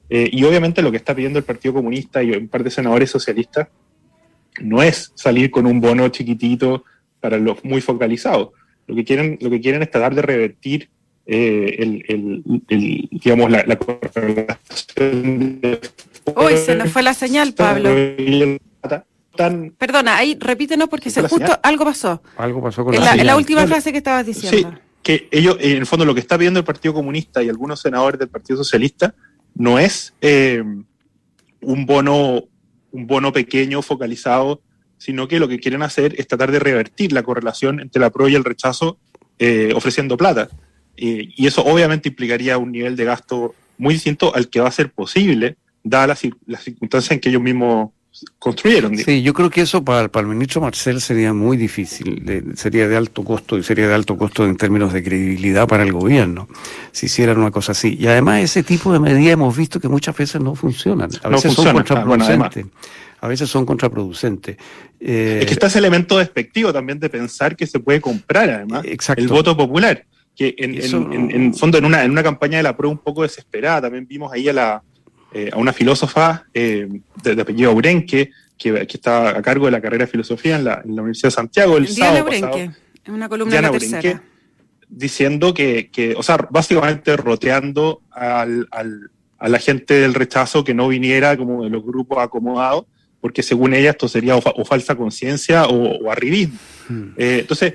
y 0.09 0.45
obviamente 0.45 0.83
lo 0.83 0.91
que 0.91 0.97
está 0.97 1.15
pidiendo 1.15 1.39
el 1.39 1.45
Partido 1.45 1.75
Comunista 1.75 2.23
y 2.23 2.31
un 2.31 2.49
par 2.49 2.63
de 2.63 2.71
senadores 2.71 3.11
socialistas 3.11 3.69
no 4.61 4.83
es 4.83 5.13
salir 5.15 5.51
con 5.51 5.67
un 5.67 5.81
bono 5.81 6.09
chiquitito 6.09 6.85
para 7.21 7.39
los 7.39 7.65
muy 7.65 7.81
focalizados, 7.81 8.51
lo 8.87 8.95
que 8.95 9.05
quieren, 9.05 9.39
lo 9.41 9.51
que 9.51 9.61
quieren 9.61 9.83
es 9.83 9.91
tratar 9.91 10.15
de 10.15 10.23
revertir 10.23 10.89
eh, 11.27 11.77
el, 11.79 12.43
digamos, 13.11 13.51
la, 13.51 13.65
la 13.67 13.77
correlación 13.77 15.61
Uy, 16.35 16.57
se 16.57 16.75
nos 16.77 16.91
fue 16.91 17.03
la 17.03 17.15
señal, 17.15 17.53
Pablo. 17.55 17.91
Perdona, 19.79 20.17
ahí 20.17 20.37
repítenos 20.41 20.89
porque 20.89 21.11
se, 21.11 21.23
justo 21.23 21.59
algo 21.63 21.85
pasó. 21.85 22.23
Algo 22.37 22.63
pasó 22.63 22.85
con 22.85 22.95
en 22.95 23.01
la, 23.01 23.15
en 23.15 23.27
la 23.27 23.37
última 23.37 23.67
frase 23.67 23.93
que 23.93 23.99
estabas 23.99 24.25
diciendo. 24.27 24.71
Sí, 24.71 24.79
que 25.03 25.29
ellos, 25.31 25.57
en 25.61 25.77
el 25.77 25.87
fondo, 25.87 26.05
lo 26.05 26.15
que 26.15 26.21
está 26.21 26.39
pidiendo 26.39 26.59
el 26.59 26.65
Partido 26.65 26.95
Comunista 26.95 27.43
y 27.43 27.49
algunos 27.49 27.81
senadores 27.81 28.19
del 28.19 28.29
Partido 28.29 28.57
Socialista 28.57 29.15
no 29.55 29.79
es 29.79 30.15
eh, 30.21 30.65
un 31.61 31.87
bono 31.87 32.45
un 32.97 33.07
bono 33.07 33.33
pequeño 33.33 33.83
focalizado 33.83 34.63
sino 34.99 35.29
que 35.29 35.39
lo 35.39 35.49
que 35.49 35.59
quieren 35.59 35.83
hacer 35.83 36.15
es 36.19 36.27
tratar 36.27 36.51
de 36.51 36.59
revertir 36.59 37.13
la 37.13 37.23
correlación 37.23 37.81
entre 37.81 38.01
la 38.01 38.11
pro 38.11 38.29
y 38.29 38.35
el 38.35 38.45
rechazo 38.45 38.99
eh, 39.39 39.73
ofreciendo 39.75 40.17
plata. 40.17 40.49
y 40.97 41.47
eso 41.47 41.63
obviamente 41.63 42.09
implicaría 42.09 42.57
un 42.57 42.73
nivel 42.73 42.97
de 42.97 43.05
gasto 43.05 43.55
muy 43.79 43.95
distinto 43.95 44.35
al 44.35 44.49
que 44.49 44.61
va 44.61 44.69
a 44.69 44.73
ser 44.73 44.91
posible, 44.91 45.57
dadas 45.83 46.25
las, 46.47 46.63
circunstancias 46.63 47.13
en 47.13 47.21
que 47.21 47.29
ellos 47.29 47.43
mismos 47.43 47.91
construyeron. 48.39 48.97
Sí, 48.97 49.23
yo 49.23 49.35
creo 49.35 49.51
que 49.51 49.63
eso 49.63 49.85
para, 49.85 50.09
para 50.09 50.27
el 50.27 50.35
ministro 50.35 50.61
Marcel 50.61 51.01
sería 51.01 51.33
muy 51.33 51.57
difícil, 51.57 52.53
sería 52.57 52.89
de 52.89 52.97
alto 52.97 53.25
costo 53.25 53.59
y 53.59 53.63
sería 53.63 53.89
de 53.89 53.95
alto 53.95 54.17
costo 54.17 54.45
en 54.45 54.57
términos 54.57 54.93
de 54.93 55.03
credibilidad 55.03 55.67
para 55.67 55.83
el 55.83 55.93
gobierno, 55.93 56.49
si 56.93 57.07
hicieran 57.07 57.39
una 57.39 57.51
cosa 57.51 57.73
así. 57.73 57.97
Y 57.99 58.07
además 58.07 58.41
ese 58.41 58.63
tipo 58.63 58.93
de 58.93 59.01
medidas 59.01 59.33
hemos 59.33 59.57
visto 59.57 59.81
que 59.81 59.89
muchas 59.89 60.17
veces 60.17 60.41
no 60.41 60.55
funcionan, 60.55 61.11
a 61.23 61.29
veces 61.29 61.55
son 61.55 61.73
contraproducentes 61.73 62.67
a 63.21 63.29
veces 63.29 63.49
son 63.49 63.67
contraproducentes. 63.67 64.57
Eh, 65.01 65.39
es 65.41 65.47
que 65.47 65.55
está 65.55 65.67
ese 65.67 65.79
elemento 65.79 66.19
despectivo 66.19 66.73
también 66.73 66.99
de 66.99 67.09
pensar 67.09 67.57
que 67.57 67.67
se 67.67 67.81
puede 67.81 68.01
comprar, 68.01 68.49
además, 68.51 68.85
el 69.17 69.29
voto 69.29 69.57
popular. 69.57 70.05
Que 70.35 70.55
en, 70.59 70.75
en, 71.33 71.55
fondo, 71.55 71.79
en 71.79 71.87
una, 71.87 72.05
en 72.05 72.11
una 72.11 72.23
campaña 72.23 72.59
de 72.59 72.63
la 72.63 72.77
prueba 72.77 72.93
un 72.93 72.99
poco 72.99 73.23
desesperada, 73.23 73.83
también 73.83 74.07
vimos 74.07 74.31
ahí 74.33 74.49
a, 74.51 74.53
la, 74.53 74.83
eh, 75.37 75.51
a 75.53 75.59
una 75.59 75.75
filósofa 75.75 76.47
eh, 76.55 76.89
de, 77.23 77.43
apellido 77.43 77.71
Urenque, 77.75 78.31
que, 78.57 78.87
que 78.87 78.97
está 78.97 79.37
a 79.37 79.43
cargo 79.43 79.67
de 79.67 79.73
la 79.73 79.83
carrera 79.83 80.07
de 80.07 80.11
filosofía 80.11 80.57
en 80.57 80.65
la, 80.65 80.81
Universidad 80.83 81.29
de 81.29 81.35
Santiago 81.35 81.77
el 81.77 81.85
Diana 81.85 82.07
sábado 82.07 82.25
Urenque, 82.25 82.71
en 83.05 83.15
una 83.15 83.29
columna 83.29 83.55
de 83.55 83.61
la 83.61 83.71
tercera. 83.71 84.23
diciendo 84.89 85.53
que, 85.53 85.91
que, 85.91 86.15
o 86.17 86.23
sea, 86.23 86.39
básicamente 86.51 87.15
roteando 87.19 88.01
al, 88.13 88.67
al, 88.71 89.11
a 89.37 89.51
la 89.51 89.59
gente 89.59 89.93
del 89.93 90.15
rechazo 90.15 90.65
que 90.65 90.73
no 90.73 90.89
viniera 90.89 91.37
como 91.37 91.65
de 91.65 91.69
los 91.69 91.85
grupos 91.85 92.17
acomodados 92.17 92.87
porque 93.21 93.43
según 93.43 93.75
ella 93.75 93.91
esto 93.91 94.09
sería 94.09 94.37
o, 94.37 94.65
falsa 94.65 94.95
conciencia 94.95 95.67
o, 95.67 96.11
arribismo. 96.11 96.59
Hmm. 96.89 97.09
Eh, 97.19 97.39
entonces, 97.41 97.75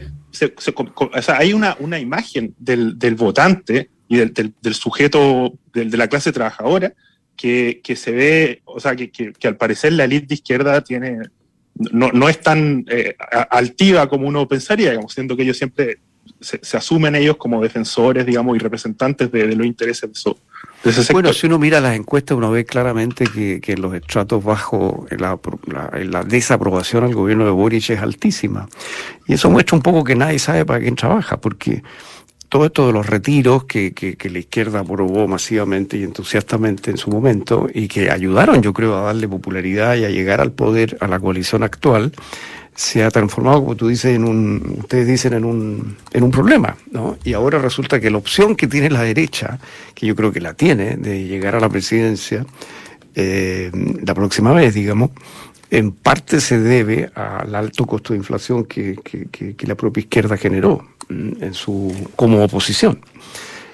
hay 1.27 1.53
una, 1.53 1.77
una 1.79 1.99
imagen 1.99 2.55
del, 2.57 2.97
del 2.97 3.13
votante 3.13 3.91
y 4.07 4.17
del, 4.17 4.33
del, 4.33 4.73
sujeto 4.73 5.53
de 5.73 5.95
la 5.97 6.07
clase 6.07 6.31
trabajadora 6.31 6.93
que, 7.41 7.81
que, 7.83 7.95
se 7.95 8.11
ve, 8.11 8.61
o 8.65 8.79
sea, 8.79 8.95
que, 8.95 9.09
que, 9.09 9.47
al 9.47 9.57
parecer 9.57 9.93
la 9.93 10.03
élite 10.03 10.27
de 10.27 10.35
izquierda 10.35 10.81
tiene, 10.81 11.17
no, 11.73 12.11
no 12.11 12.29
es 12.29 12.39
tan 12.39 12.85
eh, 12.87 13.15
altiva 13.49 14.07
como 14.07 14.27
uno 14.27 14.47
pensaría, 14.47 14.91
digamos, 14.91 15.11
siendo 15.11 15.35
que 15.35 15.41
ellos 15.41 15.57
siempre 15.57 15.97
se, 16.39 16.77
asumen 16.77 17.15
ellos 17.15 17.37
como 17.37 17.59
defensores, 17.59 18.27
digamos, 18.27 18.55
y 18.55 18.59
representantes 18.59 19.31
de, 19.31 19.55
los 19.55 19.65
intereses 19.65 20.01
de, 20.01 20.13
eso, 20.13 20.37
ese 20.83 21.01
sector. 21.01 21.13
Bueno, 21.15 21.33
si 21.33 21.47
uno 21.47 21.57
mira 21.57 21.81
las 21.81 21.95
encuestas, 21.95 22.37
uno 22.37 22.51
ve 22.51 22.63
claramente 22.63 23.25
que, 23.25 23.59
que 23.59 23.75
los 23.75 23.95
estratos 23.95 24.43
bajos, 24.43 25.09
la, 25.09 25.39
la, 25.65 26.23
desaprobación 26.23 27.05
al 27.05 27.15
gobierno 27.15 27.45
de 27.45 27.51
Boric 27.51 27.89
es 27.89 27.99
altísima. 27.99 28.69
Y 29.27 29.33
eso 29.33 29.49
muestra 29.49 29.75
un 29.75 29.81
poco 29.81 30.03
que 30.03 30.15
nadie 30.15 30.37
sabe 30.37 30.63
para 30.63 30.79
quién 30.79 30.95
trabaja, 30.95 31.41
porque 31.41 31.81
todo 32.51 32.65
esto 32.65 32.85
de 32.85 32.91
los 32.91 33.07
retiros 33.07 33.63
que, 33.63 33.93
que, 33.93 34.17
que, 34.17 34.29
la 34.29 34.39
izquierda 34.39 34.81
aprobó 34.81 35.25
masivamente 35.25 35.95
y 35.95 36.03
entusiastamente 36.03 36.91
en 36.91 36.97
su 36.97 37.09
momento 37.09 37.69
y 37.73 37.87
que 37.87 38.11
ayudaron, 38.11 38.61
yo 38.61 38.73
creo, 38.73 38.97
a 38.97 39.03
darle 39.03 39.29
popularidad 39.29 39.95
y 39.95 40.03
a 40.03 40.09
llegar 40.09 40.41
al 40.41 40.51
poder 40.51 40.97
a 40.99 41.07
la 41.07 41.17
coalición 41.17 41.63
actual, 41.63 42.11
se 42.75 43.05
ha 43.05 43.09
transformado, 43.09 43.61
como 43.61 43.77
tú 43.77 43.87
dices, 43.87 44.13
en 44.17 44.25
un, 44.25 44.79
ustedes 44.79 45.07
dicen, 45.07 45.31
en 45.31 45.45
un, 45.45 45.95
en 46.11 46.23
un 46.23 46.31
problema, 46.31 46.75
¿no? 46.91 47.17
Y 47.23 47.31
ahora 47.31 47.57
resulta 47.57 48.01
que 48.01 48.11
la 48.11 48.17
opción 48.17 48.57
que 48.57 48.67
tiene 48.67 48.89
la 48.89 49.03
derecha, 49.03 49.57
que 49.95 50.05
yo 50.05 50.13
creo 50.13 50.33
que 50.33 50.41
la 50.41 50.53
tiene, 50.53 50.97
de 50.97 51.23
llegar 51.23 51.55
a 51.55 51.61
la 51.61 51.69
presidencia 51.69 52.45
eh, 53.15 53.71
la 54.05 54.13
próxima 54.13 54.51
vez, 54.51 54.73
digamos, 54.73 55.11
en 55.69 55.93
parte 55.93 56.41
se 56.41 56.59
debe 56.59 57.11
al 57.15 57.55
alto 57.55 57.85
costo 57.85 58.11
de 58.11 58.19
inflación 58.19 58.65
que, 58.65 58.97
la 59.59 59.75
propia 59.75 60.01
izquierda 60.01 60.35
generó 60.35 60.85
en 61.39 61.53
su, 61.53 61.93
como 62.15 62.43
oposición. 62.43 63.01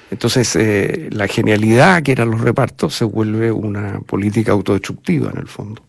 Entonces, 0.09 0.55
eh, 0.55 1.09
la 1.11 1.27
genialidad 1.27 2.01
que 2.01 2.13
eran 2.13 2.31
los 2.31 2.41
repartos 2.41 2.95
se 2.95 3.03
vuelve 3.03 3.51
una 3.51 3.99
política 4.01 4.53
autodestructiva 4.53 5.31
en 5.31 5.39
el 5.39 5.47
fondo. 5.47 5.81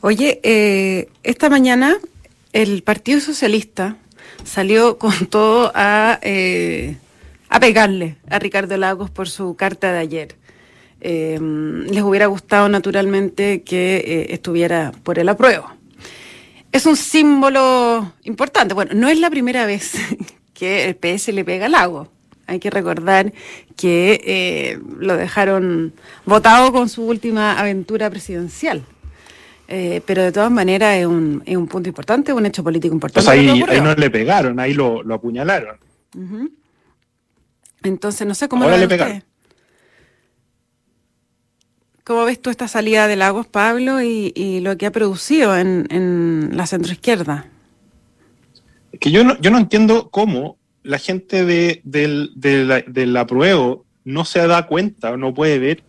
Oye, 0.00 0.40
eh, 0.42 1.08
esta 1.22 1.48
mañana 1.48 1.96
el 2.52 2.82
Partido 2.82 3.20
Socialista 3.20 3.96
salió 4.44 4.98
con 4.98 5.26
todo 5.30 5.70
a, 5.74 6.18
eh, 6.22 6.96
a 7.48 7.60
pegarle 7.60 8.16
a 8.28 8.38
Ricardo 8.38 8.76
Lagos 8.76 9.10
por 9.10 9.28
su 9.28 9.54
carta 9.54 9.92
de 9.92 9.98
ayer. 9.98 10.36
Les 11.00 12.02
hubiera 12.02 12.26
gustado 12.26 12.68
naturalmente 12.68 13.62
que 13.62 14.26
estuviera 14.30 14.90
por 15.04 15.20
el 15.20 15.28
apruebo. 15.28 15.70
Es 16.72 16.86
un 16.86 16.96
símbolo 16.96 18.14
importante. 18.24 18.74
Bueno, 18.74 18.90
no 18.94 19.08
es 19.08 19.20
la 19.20 19.30
primera 19.30 19.64
vez 19.64 19.92
que 20.58 20.86
el 20.86 20.96
PS 20.96 21.28
le 21.28 21.44
pega 21.44 21.66
a 21.66 21.68
Lagos. 21.68 22.08
Hay 22.46 22.58
que 22.58 22.70
recordar 22.70 23.32
que 23.76 24.80
lo 24.98 25.16
dejaron 25.16 25.92
votado 26.24 26.72
con 26.72 26.88
su 26.88 27.04
última 27.04 27.58
aventura 27.58 28.10
presidencial. 28.10 28.82
Eh, 29.68 30.00
pero 30.06 30.22
de 30.22 30.32
todas 30.32 30.50
maneras 30.50 30.96
es 30.96 31.06
un, 31.06 31.42
es 31.44 31.56
un 31.56 31.68
punto 31.68 31.90
importante, 31.90 32.32
un 32.32 32.46
hecho 32.46 32.64
político 32.64 32.94
importante. 32.94 33.24
Pues 33.24 33.28
ahí, 33.28 33.62
ahí 33.68 33.80
no 33.82 33.94
le 33.94 34.10
pegaron, 34.10 34.58
ahí 34.58 34.72
lo, 34.72 35.02
lo 35.02 35.14
apuñalaron. 35.14 35.76
Entonces, 37.82 38.26
no 38.26 38.34
sé 38.34 38.48
cómo 38.48 38.64
Ahora 38.64 38.78
le 38.78 38.88
pegaron. 38.88 39.22
¿Cómo 42.02 42.24
ves 42.24 42.40
tú 42.40 42.48
esta 42.48 42.66
salida 42.66 43.06
de 43.06 43.16
Lagos, 43.16 43.46
Pablo, 43.46 44.00
y, 44.00 44.32
y 44.34 44.60
lo 44.60 44.78
que 44.78 44.86
ha 44.86 44.90
producido 44.90 45.54
en, 45.54 45.86
en 45.90 46.50
la 46.54 46.66
centroizquierda? 46.66 47.46
Que 49.00 49.10
yo 49.10 49.24
no, 49.24 49.40
yo 49.40 49.50
no 49.50 49.58
entiendo 49.58 50.10
cómo 50.10 50.58
la 50.82 50.98
gente 50.98 51.44
de, 51.44 51.80
del, 51.84 52.32
de 52.34 52.64
la, 52.64 52.80
del 52.80 53.16
apruebo 53.16 53.84
no 54.04 54.24
se 54.24 54.46
da 54.46 54.66
cuenta 54.66 55.12
o 55.12 55.16
no 55.16 55.34
puede 55.34 55.58
ver 55.58 55.84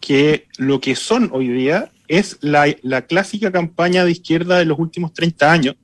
que 0.00 0.48
lo 0.58 0.80
que 0.80 0.96
son 0.96 1.30
hoy 1.32 1.48
día 1.48 1.92
es 2.08 2.38
la, 2.40 2.66
clásica 3.06 3.50
campaña 3.50 4.04
de 4.04 4.10
izquierda 4.10 4.58
de 4.58 4.64
los 4.64 4.78
últimos 4.78 5.14
30 5.14 5.50
años, 5.50 5.76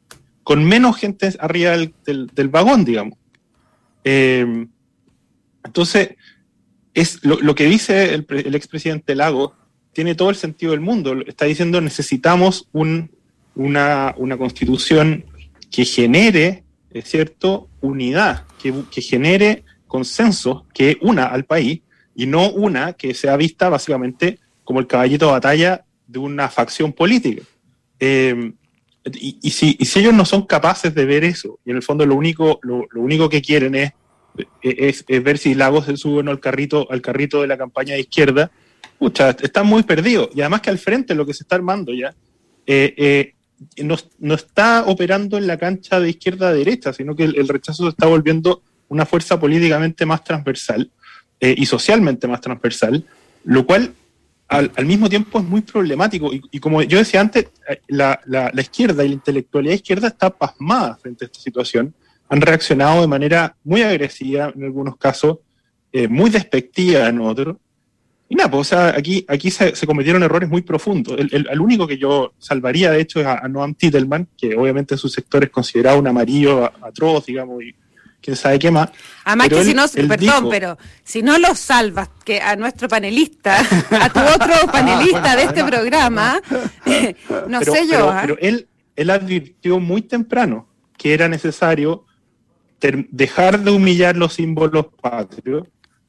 con 0.43 0.65
menos 0.65 0.97
gente 0.97 1.33
arriba 1.39 1.77
del, 2.05 2.49
vagón, 2.49 2.85
digamos. 2.85 3.19
Eh, 4.05 4.67
entonces, 5.65 6.17
es 6.95 7.25
lo, 7.25 7.55
que 7.55 7.67
dice 7.67 8.15
el, 8.15 8.55
expresidente 8.55 9.15
Lago 9.15 9.55
tiene 9.93 10.15
todo 10.15 10.31
el 10.31 10.37
sentido 10.37 10.73
del 10.73 10.81
mundo. 10.81 11.17
Está 11.27 11.45
diciendo 11.45 11.81
necesitamos 11.81 12.69
una, 12.73 13.09
constitución 14.37 15.25
que 15.71 15.85
genere, 15.85 16.65
es 16.91 17.05
cierto, 17.05 17.69
unidad, 17.81 18.45
que, 18.61 18.75
que 18.91 19.01
genere 19.01 19.65
consenso, 19.87 20.67
que 20.73 20.99
una 21.01 21.27
al 21.27 21.45
país 21.45 21.83
y 22.15 22.27
no 22.27 22.51
una 22.51 22.95
que 22.95 23.15
sea 23.15 23.37
vista 23.37 23.69
básicamente 23.69 24.39
como 24.65 24.81
el 24.81 24.87
caballito 24.87 25.27
de 25.27 25.33
batalla 25.33 25.85
de 26.07 26.19
una 26.19 26.49
facción 26.49 26.93
política. 26.93 27.43
Eh, 28.01 28.53
y, 29.15 29.51
si, 29.51 29.79
ellos 29.99 30.13
no 30.13 30.25
son 30.25 30.43
capaces 30.43 30.95
de 30.95 31.05
ver 31.05 31.25
eso, 31.25 31.59
y 31.65 31.71
en 31.71 31.77
el 31.77 31.83
fondo 31.83 32.05
lo 32.05 32.15
único, 32.15 32.59
lo, 32.63 32.87
único 32.95 33.29
que 33.29 33.41
quieren 33.41 33.75
es, 33.75 33.93
es, 34.61 35.05
ver 35.07 35.39
si 35.39 35.55
Lagos 35.55 35.87
se 35.87 35.97
sube 35.97 36.19
o 36.19 36.23
no 36.23 36.31
al 36.31 36.41
carrito, 36.41 36.87
al 36.91 37.01
carrito 37.01 37.41
de 37.41 37.47
la 37.47 37.57
campaña 37.57 37.95
de 37.95 38.01
izquierda, 38.01 38.51
pucha, 38.99 39.31
están 39.31 39.67
muy 39.67 39.83
perdidos. 39.83 40.29
Y 40.35 40.41
además 40.41 40.61
que 40.61 40.71
al 40.71 40.79
frente 40.79 41.15
lo 41.15 41.25
que 41.25 41.35
se 41.35 41.45
está 41.45 41.57
armando 41.57 41.93
ya 41.95 42.15
eh, 42.67 42.95
eh, 42.97 43.35
no, 43.83 44.35
está 44.35 44.85
operando 44.87 45.39
en 45.39 45.47
la 45.47 45.57
cancha 45.57 46.01
de 46.01 46.11
izquierda 46.11 46.49
a 46.49 46.53
derecha, 46.53 46.93
sino 46.93 47.15
que 47.17 47.25
el, 47.25 47.49
rechazo 47.49 47.85
se 47.85 47.91
está 47.91 48.07
volviendo 48.07 48.63
una 48.89 49.05
fuerza 49.05 49.39
políticamente 49.39 50.07
más 50.07 50.25
transversal 50.25 50.91
y 51.41 51.67
socialmente 51.67 52.27
más 52.27 52.41
transversal, 52.41 53.05
lo 53.45 53.65
cual 53.67 53.93
al, 54.49 54.87
mismo 54.87 55.09
tiempo 55.09 55.39
es 55.39 55.45
muy 55.45 55.61
problemático. 55.61 56.31
Y, 56.33 56.59
como 56.59 56.83
yo 56.83 56.99
decía 56.99 57.21
antes, 57.21 57.49
eh, 57.69 57.81
la, 57.89 58.21
la, 58.27 58.61
izquierda 58.61 59.05
y 59.05 59.09
la 59.09 59.15
intelectualidad 59.15 59.75
izquierda 59.75 60.09
está 60.09 60.31
pasmada 60.31 60.97
frente 60.97 61.25
a 61.25 61.27
esta 61.27 61.41
situación. 61.41 61.95
Han 62.31 62.41
reaccionado 62.41 63.03
de 63.03 63.07
manera 63.07 63.57
muy 63.63 63.83
agresiva 63.83 64.53
en 64.55 64.65
algunos 64.65 64.97
casos, 64.97 65.39
eh, 65.93 66.09
muy 66.09 66.31
despectiva 66.31 67.09
en 67.09 67.21
otros. 67.21 67.57
Y 68.29 68.35
nada, 68.35 68.51
pues, 68.51 68.61
o 68.61 68.65
sea, 68.65 68.89
aquí, 68.89 69.25
aquí 69.27 69.51
se, 69.51 69.73
cometieron 69.87 70.23
errores 70.23 70.49
muy 70.49 70.63
profundos. 70.63 71.17
El, 71.19 71.61
único 71.61 71.87
que 71.87 71.97
yo 71.97 72.35
salvaría, 72.39 72.91
de 72.91 73.01
hecho, 73.01 73.21
es 73.21 73.27
a, 73.27 73.49
Noam 73.49 73.75
Titelman, 73.75 74.29
que 74.37 74.55
obviamente 74.55 74.95
en 74.95 74.99
su 74.99 75.09
sector 75.09 75.45
es 75.45 75.51
considerado 75.51 75.99
un 75.99 76.07
amarillo 76.07 76.65
atroz, 76.83 77.25
digamos, 77.27 77.63
y, 77.63 77.75
quién 78.21 78.37
sabe 78.37 78.59
qué 78.59 78.71
más. 78.71 78.91
Además 79.25 79.49
que 79.49 79.65
si 79.65 79.75
no, 79.75 79.85
perdón, 79.89 80.49
pero 80.51 80.79
si 81.05 81.23
no 81.23 81.39
lo 81.39 81.55
salvas, 81.55 82.11
que 82.25 82.41
a 82.41 82.57
nuestro 82.57 82.89
panelista, 82.89 83.59
a 83.59 84.11
tu 84.11 84.21
otro 84.35 84.55
ah, 84.67 84.73
panelista 84.73 85.37
de 85.37 85.45
este 85.45 85.65
programa, 85.65 86.41
no 87.49 87.63
sé 87.63 87.87
yo. 87.89 88.11
¿ah? 88.11 88.19
Pero, 88.23 88.37
él, 88.41 88.69
él 88.97 89.11
advirtió 89.11 89.79
muy 89.79 90.03
temprano 90.03 90.69
que 90.97 91.15
era 91.15 91.29
necesario 91.29 92.05
dejar 92.81 93.61
de 93.61 93.71
humillar 93.71 94.17
los 94.17 94.35
símbolos 94.35 94.87
patrios, 95.01 95.67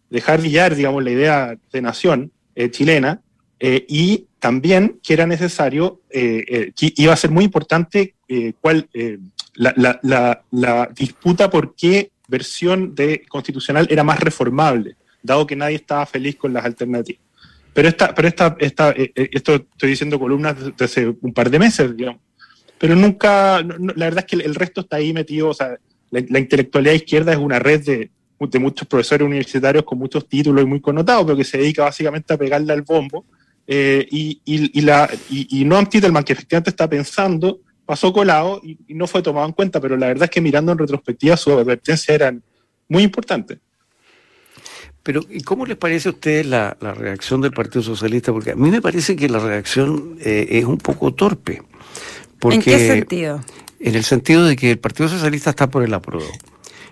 dejar 0.09 0.39
de 0.39 0.47
humillar, 0.47 0.75
digamos, 0.75 1.03
la 1.03 1.11
idea 1.11 1.57
de 1.71 1.81
nación 1.81 2.31
eh, 2.55 2.71
chilena, 2.71 3.21
eh, 3.59 3.85
y 3.87 4.27
también 4.39 4.99
que 5.03 5.13
era 5.13 5.27
necesario, 5.27 6.01
eh, 6.09 6.71
que 6.75 6.93
iba 6.95 7.13
a 7.13 7.17
ser 7.17 7.31
muy 7.31 7.43
importante 7.43 8.15
cuál 8.61 8.87
la, 9.55 10.89
disputa 10.95 11.49
por 11.49 11.75
qué 11.75 12.11
versión 12.27 12.95
de 12.95 13.23
constitucional 13.27 13.87
era 13.89 14.03
más 14.03 14.19
reformable, 14.19 14.95
dado 15.21 15.45
que 15.45 15.55
nadie 15.55 15.75
estaba 15.75 16.05
feliz 16.05 16.37
con 16.37 16.53
las 16.53 16.63
alternativas. 16.63 17.21
Pero 17.73 17.87
esta, 17.89 18.15
pero 18.15 18.27
esta, 18.27 18.55
esto 18.59 19.55
estoy 19.55 19.89
diciendo 19.89 20.19
columnas 20.19 20.55
desde 20.77 21.15
un 21.21 21.33
par 21.33 21.49
de 21.49 21.59
meses, 21.59 21.95
digamos. 21.95 22.21
Pero 22.77 22.95
nunca, 22.95 23.61
la 23.61 24.05
verdad 24.05 24.25
es 24.25 24.25
que 24.25 24.43
el, 24.43 24.55
resto 24.55 24.81
está 24.81 24.97
ahí 24.97 25.11
metido, 25.11 25.49
o 25.49 25.53
sea, 25.53 25.77
la, 26.11 26.39
intelectualidad 26.39 26.93
izquierda 26.93 27.33
es 27.33 27.37
una 27.37 27.59
red 27.59 27.83
de, 27.83 28.09
de, 28.39 28.59
muchos 28.59 28.87
profesores 28.87 29.25
universitarios 29.25 29.83
con 29.83 29.97
muchos 29.97 30.27
títulos 30.27 30.63
y 30.63 30.67
muy 30.67 30.81
connotados, 30.81 31.25
pero 31.25 31.37
que 31.37 31.43
se 31.43 31.57
dedica 31.57 31.83
básicamente 31.83 32.33
a 32.33 32.37
pegarle 32.37 32.73
al 32.73 32.81
bombo. 32.81 33.25
Eh, 33.67 34.07
y, 34.09 34.41
y, 34.45 34.79
y, 34.79 34.81
la, 34.81 35.09
y, 35.29 35.61
y 35.61 35.65
Noam 35.65 35.85
Titelman, 35.87 36.23
que 36.23 36.33
efectivamente 36.33 36.71
está 36.71 36.89
pensando 36.89 37.59
pasó 37.89 38.13
colado 38.13 38.61
y, 38.63 38.77
no 38.93 39.07
fue 39.07 39.23
tomado 39.23 39.47
en 39.47 39.51
cuenta, 39.51 39.81
pero 39.81 39.97
la 39.97 40.05
verdad 40.05 40.25
es 40.25 40.29
que 40.29 40.41
mirando 40.41 40.71
en 40.71 40.77
retrospectiva 40.77 41.35
su 41.35 41.51
advertencia 41.51 42.13
eran 42.13 42.43
muy 42.87 43.01
importantes. 43.01 43.57
Pero, 45.01 45.21
¿y 45.27 45.41
cómo 45.41 45.65
les 45.65 45.75
parece 45.75 46.09
a 46.09 46.11
ustedes 46.11 46.45
la, 46.45 46.77
reacción 46.79 47.41
del 47.41 47.51
Partido 47.51 47.81
Socialista? 47.81 48.31
Porque 48.31 48.51
a 48.51 48.55
mí 48.55 48.69
me 48.69 48.79
parece 48.79 49.15
que 49.15 49.27
la 49.27 49.39
reacción 49.39 50.19
eh, 50.21 50.45
es 50.51 50.65
un 50.65 50.77
poco 50.77 51.15
torpe. 51.15 51.63
Porque, 52.37 52.57
¿En 52.57 52.61
qué 52.61 52.77
sentido? 52.77 53.41
En 53.79 53.95
el 53.95 54.03
sentido 54.03 54.45
de 54.45 54.55
que 54.55 54.69
el 54.69 54.77
Partido 54.77 55.09
Socialista 55.09 55.49
está 55.49 55.71
por 55.71 55.83
el 55.83 55.91
apruebo. 55.91 56.29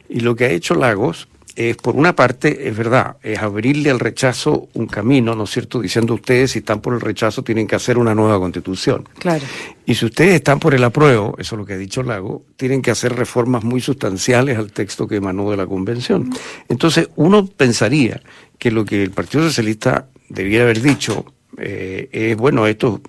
Y 0.10 0.22
lo 0.22 0.36
que 0.36 0.46
ha 0.46 0.50
hecho 0.50 0.74
Lagos 0.74 1.27
es, 1.58 1.76
por 1.76 1.96
una 1.96 2.16
parte, 2.16 2.70
es 2.70 2.78
verdad, 2.78 3.18
es 3.24 3.40
abrirle 3.40 3.90
al 3.90 4.00
rechazo 4.00 4.70
un 4.76 4.86
camino, 4.86 5.34
¿no 5.34 5.46
es 5.46 5.50
cierto? 5.50 5.82
Diciendo 5.82 6.14
ustedes, 6.14 6.52
si 6.52 6.60
están 6.60 6.82
por 6.82 6.94
el 6.94 7.02
rechazo, 7.02 7.44
tienen 7.44 7.66
que 7.66 7.76
hacer 7.76 7.98
una 7.98 8.14
nueva 8.14 8.38
constitución. 8.38 9.10
Claro. 9.18 9.44
Y 9.84 9.96
si 9.96 10.06
ustedes 10.06 10.36
están 10.36 10.60
por 10.60 10.76
el 10.76 10.84
apruebo, 10.84 11.36
eso 11.40 11.56
es 11.56 11.60
lo 11.60 11.66
que 11.66 11.74
ha 11.74 11.78
dicho 11.78 12.04
Lago, 12.04 12.46
tienen 12.58 12.84
que 12.84 12.92
hacer 12.92 13.16
reformas 13.16 13.64
muy 13.64 13.82
sustanciales 13.82 14.56
al 14.56 14.72
texto 14.72 15.08
que 15.08 15.16
emanó 15.16 15.50
de 15.50 15.58
la 15.58 15.66
convención. 15.66 16.30
Entonces, 16.70 17.10
uno 17.16 17.48
pensaría 17.48 18.22
que 18.60 18.70
lo 18.70 18.86
que 18.86 19.02
el 19.02 19.10
Partido 19.10 19.44
Socialista 19.46 20.10
debía 20.30 20.62
haber 20.62 20.80
dicho 20.80 21.26
eh, 21.58 22.08
es, 22.12 22.38
bueno, 22.38 22.68
esto 22.68 23.02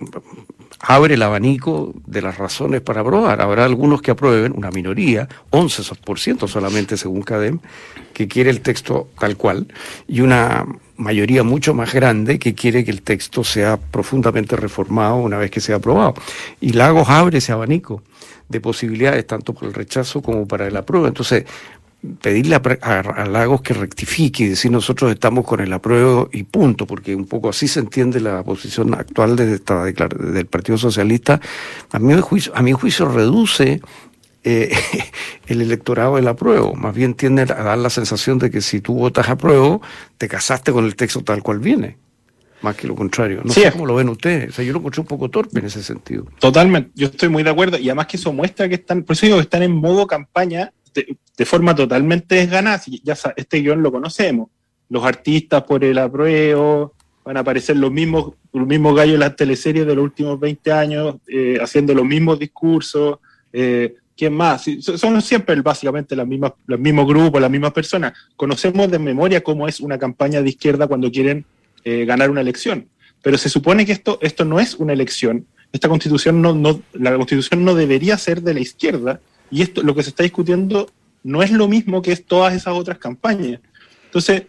abre 0.79 1.15
el 1.15 1.21
abanico 1.21 1.93
de 2.05 2.21
las 2.21 2.37
razones 2.37 2.81
para 2.81 3.01
aprobar. 3.01 3.41
Habrá 3.41 3.65
algunos 3.65 4.01
que 4.01 4.11
aprueben, 4.11 4.53
una 4.55 4.71
minoría, 4.71 5.27
11% 5.51 6.47
solamente 6.47 6.97
según 6.97 7.21
CADEM, 7.21 7.59
que 8.13 8.27
quiere 8.27 8.49
el 8.49 8.61
texto 8.61 9.09
tal 9.19 9.37
cual, 9.37 9.67
y 10.07 10.21
una 10.21 10.65
mayoría 10.97 11.43
mucho 11.43 11.73
más 11.73 11.93
grande 11.93 12.39
que 12.39 12.53
quiere 12.53 12.83
que 12.83 12.91
el 12.91 13.01
texto 13.01 13.43
sea 13.43 13.77
profundamente 13.77 14.55
reformado 14.55 15.15
una 15.15 15.37
vez 15.37 15.51
que 15.51 15.61
sea 15.61 15.77
aprobado. 15.77 16.15
Y 16.59 16.73
Lagos 16.73 17.09
abre 17.09 17.37
ese 17.37 17.51
abanico 17.51 18.01
de 18.49 18.59
posibilidades 18.59 19.25
tanto 19.27 19.53
para 19.53 19.67
el 19.67 19.73
rechazo 19.73 20.21
como 20.21 20.47
para 20.47 20.67
el 20.67 20.75
apruebo. 20.75 21.07
Entonces, 21.07 21.45
pedirle 22.21 22.55
a, 22.55 23.25
Lagos 23.25 23.61
que 23.61 23.73
rectifique 23.73 24.43
y 24.43 24.49
decir 24.49 24.71
nosotros 24.71 25.11
estamos 25.11 25.45
con 25.45 25.59
el 25.59 25.71
apruebo 25.73 26.29
y 26.31 26.43
punto, 26.43 26.85
porque 26.87 27.15
un 27.15 27.25
poco 27.25 27.49
así 27.49 27.67
se 27.67 27.81
entiende 27.81 28.21
la 28.21 28.43
posición 28.43 28.93
actual 28.93 29.35
de 29.35 29.55
esta 29.55 29.83
del 29.83 30.45
Partido 30.45 30.77
Socialista, 30.77 31.41
a 31.91 31.99
mi 31.99 32.19
juicio, 32.21 32.53
a 32.55 32.61
mi 32.61 32.71
juicio 32.71 33.05
reduce 33.05 33.81
eh, 34.43 34.71
el 35.47 35.61
electorado 35.61 36.15
del 36.15 36.27
apruebo, 36.27 36.73
más 36.73 36.95
bien 36.95 37.13
tiende 37.15 37.41
a 37.41 37.45
dar 37.45 37.77
la 37.77 37.89
sensación 37.89 38.39
de 38.39 38.49
que 38.49 38.61
si 38.61 38.79
tú 38.79 38.93
votas 38.95 39.27
apruebo, 39.27 39.81
te 40.17 40.27
casaste 40.27 40.71
con 40.71 40.85
el 40.85 40.95
texto 40.95 41.21
tal 41.21 41.43
cual 41.43 41.59
viene. 41.59 41.97
Más 42.61 42.75
que 42.75 42.87
lo 42.87 42.95
contrario. 42.95 43.41
No 43.43 43.53
sé 43.53 43.71
cómo 43.71 43.85
lo 43.85 43.95
ven 43.95 44.09
ustedes. 44.09 44.49
O 44.49 44.51
sea, 44.51 44.65
yo 44.65 44.73
lo 44.73 44.79
encontré 44.79 44.99
un 44.99 45.07
poco 45.07 45.29
torpe 45.29 45.59
en 45.59 45.65
ese 45.65 45.81
sentido. 45.81 46.25
Totalmente. 46.39 46.91
Yo 46.93 47.07
estoy 47.07 47.29
muy 47.29 47.41
de 47.41 47.51
acuerdo. 47.51 47.77
Y 47.77 47.87
además 47.87 48.07
que 48.07 48.17
eso 48.17 48.33
muestra 48.33 48.67
que 48.67 48.75
están, 48.75 49.03
por 49.03 49.13
eso 49.13 49.25
digo 49.25 49.37
que 49.37 49.43
están 49.43 49.63
en 49.63 49.71
modo 49.71 50.05
campaña 50.07 50.73
de, 50.93 51.45
forma 51.45 51.75
totalmente 51.75 52.35
desganada. 52.35 52.81
Ya 53.03 53.17
este 53.35 53.59
guion 53.59 53.81
lo 53.81 53.91
conocemos. 53.91 54.49
Los 54.89 55.03
artistas 55.03 55.63
por 55.63 55.83
el 55.83 55.97
apruebo, 55.97 56.93
van 57.23 57.37
a 57.37 57.41
aparecer 57.41 57.77
los 57.77 57.91
mismos, 57.91 58.33
los 58.51 58.67
mismos 58.67 58.95
gallos 58.95 59.13
en 59.15 59.19
las 59.19 59.35
teleseries 59.35 59.85
de 59.85 59.95
los 59.95 60.03
últimos 60.03 60.39
20 60.39 60.71
años, 60.71 61.15
eh, 61.27 61.59
haciendo 61.61 61.93
los 61.93 62.05
mismos 62.05 62.39
discursos. 62.39 63.19
Eh, 63.53 63.95
¿Quién 64.17 64.33
más? 64.33 64.65
Son 64.81 65.21
siempre 65.21 65.55
básicamente 65.61 66.15
las 66.15 66.27
mismas, 66.27 66.53
los 66.65 66.79
mismos 66.79 67.07
grupos, 67.07 67.39
las 67.39 67.51
mismas 67.51 67.71
personas. 67.71 68.13
Conocemos 68.35 68.91
de 68.91 68.99
memoria 68.99 69.41
cómo 69.41 69.67
es 69.67 69.79
una 69.79 69.97
campaña 69.97 70.41
de 70.41 70.49
izquierda 70.49 70.87
cuando 70.87 71.09
quieren 71.09 71.45
eh, 71.85 72.03
ganar 72.05 72.29
una 72.29 72.41
elección. 72.41 72.89
Pero 73.21 73.37
se 73.37 73.47
supone 73.47 73.85
que 73.85 73.93
esto, 73.93 74.17
esto 74.21 74.43
no 74.43 74.59
es 74.59 74.75
una 74.75 74.93
elección. 74.93 75.45
Esta 75.71 75.87
constitución 75.87 76.41
no, 76.41 76.53
no, 76.53 76.81
la 76.93 77.15
constitución 77.15 77.63
no 77.63 77.75
debería 77.75 78.17
ser 78.17 78.41
de 78.41 78.55
la 78.55 78.59
izquierda, 78.59 79.21
y 79.51 79.61
esto, 79.61 79.81
lo 79.81 79.95
que 79.95 80.03
se 80.03 80.09
está 80.09 80.23
discutiendo 80.23 80.89
no 81.23 81.43
es 81.43 81.51
lo 81.51 81.67
mismo 81.67 82.01
que 82.01 82.11
es 82.11 82.25
todas 82.25 82.53
esas 82.53 82.73
otras 82.73 82.97
campañas. 82.97 83.59
Entonces, 84.05 84.43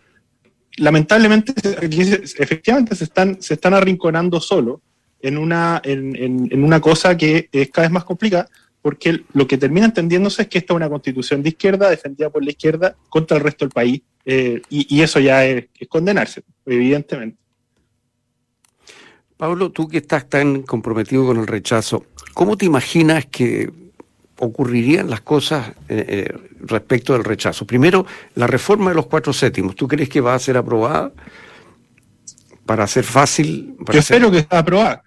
lamentablemente, 0.76 1.52
efectivamente 1.82 2.94
se 2.94 3.04
están, 3.04 3.40
se 3.42 3.54
están 3.54 3.74
arrinconando 3.74 4.40
solo 4.40 4.80
en 5.20 5.36
una, 5.36 5.80
en, 5.84 6.64
una 6.64 6.80
cosa 6.80 7.16
que 7.16 7.48
es 7.52 7.70
cada 7.70 7.88
vez 7.88 7.92
más 7.92 8.04
complicada, 8.04 8.48
porque 8.80 9.24
lo 9.34 9.46
que 9.46 9.58
termina 9.58 9.86
entendiéndose 9.86 10.42
es 10.42 10.48
que 10.48 10.58
esta 10.58 10.72
es 10.72 10.76
una 10.76 10.88
constitución 10.88 11.42
de 11.42 11.50
izquierda, 11.50 11.90
defendida 11.90 12.30
por 12.30 12.42
la 12.42 12.50
izquierda, 12.50 12.96
contra 13.10 13.36
el 13.36 13.42
resto 13.42 13.66
del 13.66 13.72
país, 13.72 14.00
eh, 14.24 14.62
y, 14.70 15.00
eso 15.02 15.20
ya 15.20 15.44
es, 15.44 15.66
condenarse, 15.88 16.42
evidentemente. 16.64 17.38
Pablo, 19.36 19.70
tú 19.70 19.88
que 19.88 19.98
estás 19.98 20.28
tan 20.28 20.62
comprometido 20.62 21.26
con 21.26 21.38
el 21.38 21.46
rechazo, 21.46 22.06
¿cómo 22.34 22.56
te 22.56 22.66
imaginas 22.66 23.26
que 23.26 23.70
ocurrirían 24.40 25.08
las 25.08 25.20
cosas 25.20 25.68
eh, 25.88 26.04
eh, 26.08 26.38
respecto 26.60 27.12
del 27.12 27.24
rechazo. 27.24 27.66
Primero, 27.66 28.06
la 28.34 28.46
reforma 28.46 28.90
de 28.90 28.96
los 28.96 29.06
cuatro 29.06 29.32
séptimos. 29.32 29.76
¿Tú 29.76 29.86
crees 29.86 30.08
que 30.08 30.20
va 30.20 30.34
a 30.34 30.38
ser 30.38 30.56
aprobada 30.56 31.12
para 32.66 32.86
ser 32.86 33.04
fácil? 33.04 33.76
yo 33.92 33.98
espero 33.98 34.30
que 34.30 34.46
sea 34.48 34.58
aprobada. 34.58 35.02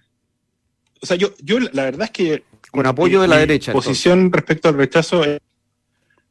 O 1.00 1.06
sea, 1.06 1.16
yo, 1.16 1.34
yo 1.42 1.58
la 1.60 1.84
verdad 1.84 2.04
es 2.04 2.10
que... 2.10 2.44
Con 2.70 2.86
apoyo 2.86 3.20
de 3.20 3.28
la 3.28 3.36
derecha. 3.38 3.72
Posición 3.72 4.32
respecto 4.32 4.68
al 4.68 4.76
rechazo... 4.76 5.22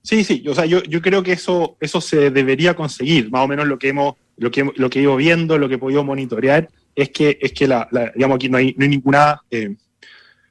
sí, 0.01 0.23
sí, 0.23 0.43
o 0.47 0.55
sea, 0.55 0.65
yo, 0.65 0.81
yo 0.83 1.01
creo 1.01 1.23
que 1.23 1.33
eso, 1.33 1.77
eso 1.79 2.01
se 2.01 2.31
debería 2.31 2.75
conseguir. 2.75 3.29
Más 3.31 3.43
o 3.43 3.47
menos 3.47 3.67
lo 3.67 3.77
que 3.77 3.89
hemos, 3.89 4.15
lo 4.37 4.51
que, 4.51 4.69
lo 4.75 4.89
que 4.89 4.99
he 4.99 5.03
ido 5.03 5.15
viendo, 5.15 5.57
lo 5.57 5.69
que 5.69 5.75
he 5.75 5.79
podido 5.79 6.03
monitorear, 6.03 6.69
es 6.95 7.09
que, 7.09 7.37
es 7.41 7.53
que 7.53 7.67
la, 7.67 7.87
digamos, 8.15 8.35
aquí 8.35 8.49
no 8.49 8.57
hay, 8.57 8.73
no 8.77 8.83
hay 8.83 8.89
ninguna... 8.89 9.41
Eh, 9.51 9.75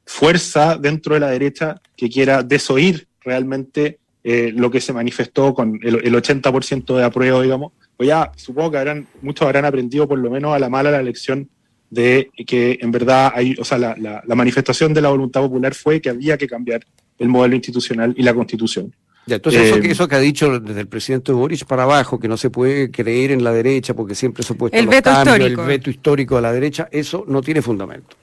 fuerza 0.05 0.77
dentro 0.77 1.15
de 1.15 1.21
la 1.21 1.31
derecha 1.31 1.81
que 1.97 2.09
quiera 2.09 2.43
desoír 2.43 3.07
realmente 3.21 3.99
eh, 4.25 4.53
lo 4.55 4.71
que 4.71 4.81
se 4.81 4.93
manifestó 4.93 5.53
con 5.53 5.81
el, 5.83 6.15
80% 6.15 6.97
de 6.97 7.05
apruebo, 7.05 7.43
digamos. 7.43 7.73
Pues 7.97 8.09
ya 8.09 8.31
supongo 8.37 8.73
que 8.73 8.79
habrán, 8.79 9.07
muchos 9.21 9.47
habrán 9.47 9.65
aprendido 9.65 10.07
por 10.07 10.19
lo 10.19 10.31
menos 10.31 10.55
a 10.55 10.59
la 10.59 10.69
mala 10.69 10.91
la 10.91 11.03
lección 11.03 11.49
de 11.91 12.31
que 12.47 12.79
en 12.81 12.91
verdad 12.91 13.33
hay, 13.35 13.55
o 13.59 13.65
sea, 13.65 13.79
la, 13.79 13.95
la, 13.99 14.35
manifestación 14.35 14.95
de 14.95 15.03
la 15.03 15.11
voluntad 15.11 15.43
popular 15.43 15.75
fue 15.75 16.01
que 16.01 16.09
había 16.09 16.39
que 16.39 16.47
cambiar 16.47 16.87
el 17.19 17.29
modelo 17.29 17.55
institucional 17.55 18.15
y 18.17 18.23
la 18.23 18.33
constitución. 18.33 18.95
Ya, 19.27 19.37
entonces 19.37 19.63
eso, 19.63 19.81
que, 19.81 19.89
eh, 19.89 19.91
eso 19.91 20.09
que 20.09 20.15
ha 20.15 20.21
dicho 20.21 20.59
desde 20.59 20.81
el 20.81 20.89
presidente 20.89 21.33
Boris 21.33 21.65
para 21.65 21.83
abajo, 21.83 22.19
que 22.19 22.29
no 22.29 22.37
se 22.37 22.49
puede 22.49 22.91
creer 22.91 23.31
en 23.31 23.45
la 23.45 23.53
derecha 23.53 23.95
porque 23.95 24.15
siempre 24.15 24.43
se 24.43 24.55
ha 24.55 24.57
puesto 24.57 24.77
el 24.77 24.87
veto 24.87 25.11
histórico. 25.11 25.63
el 25.63 25.69
veto 25.69 25.91
histórico 25.91 26.37
de 26.37 26.43
la 26.43 26.53
derecha, 26.53 26.89
eso 26.91 27.25
no 27.29 27.43
tiene 27.43 27.61
fundamento. 27.61 28.17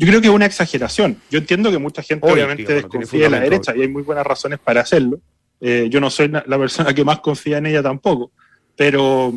Yo 0.00 0.06
creo 0.06 0.22
que 0.22 0.28
es 0.28 0.32
una 0.32 0.46
exageración. 0.46 1.18
Yo 1.30 1.40
entiendo 1.40 1.70
que 1.70 1.76
mucha 1.76 2.02
gente 2.02 2.26
obviamente 2.26 2.72
desconfía 2.72 3.24
de 3.24 3.30
la 3.30 3.40
derecha 3.40 3.76
y 3.76 3.82
hay 3.82 3.88
muy 3.88 4.02
buenas 4.02 4.26
razones 4.26 4.58
para 4.58 4.80
hacerlo. 4.80 5.20
Eh, 5.60 5.88
yo 5.90 6.00
no 6.00 6.08
soy 6.08 6.28
la 6.28 6.58
persona 6.58 6.94
que 6.94 7.04
más 7.04 7.20
confía 7.20 7.58
en 7.58 7.66
ella 7.66 7.82
tampoco, 7.82 8.30
pero, 8.76 9.34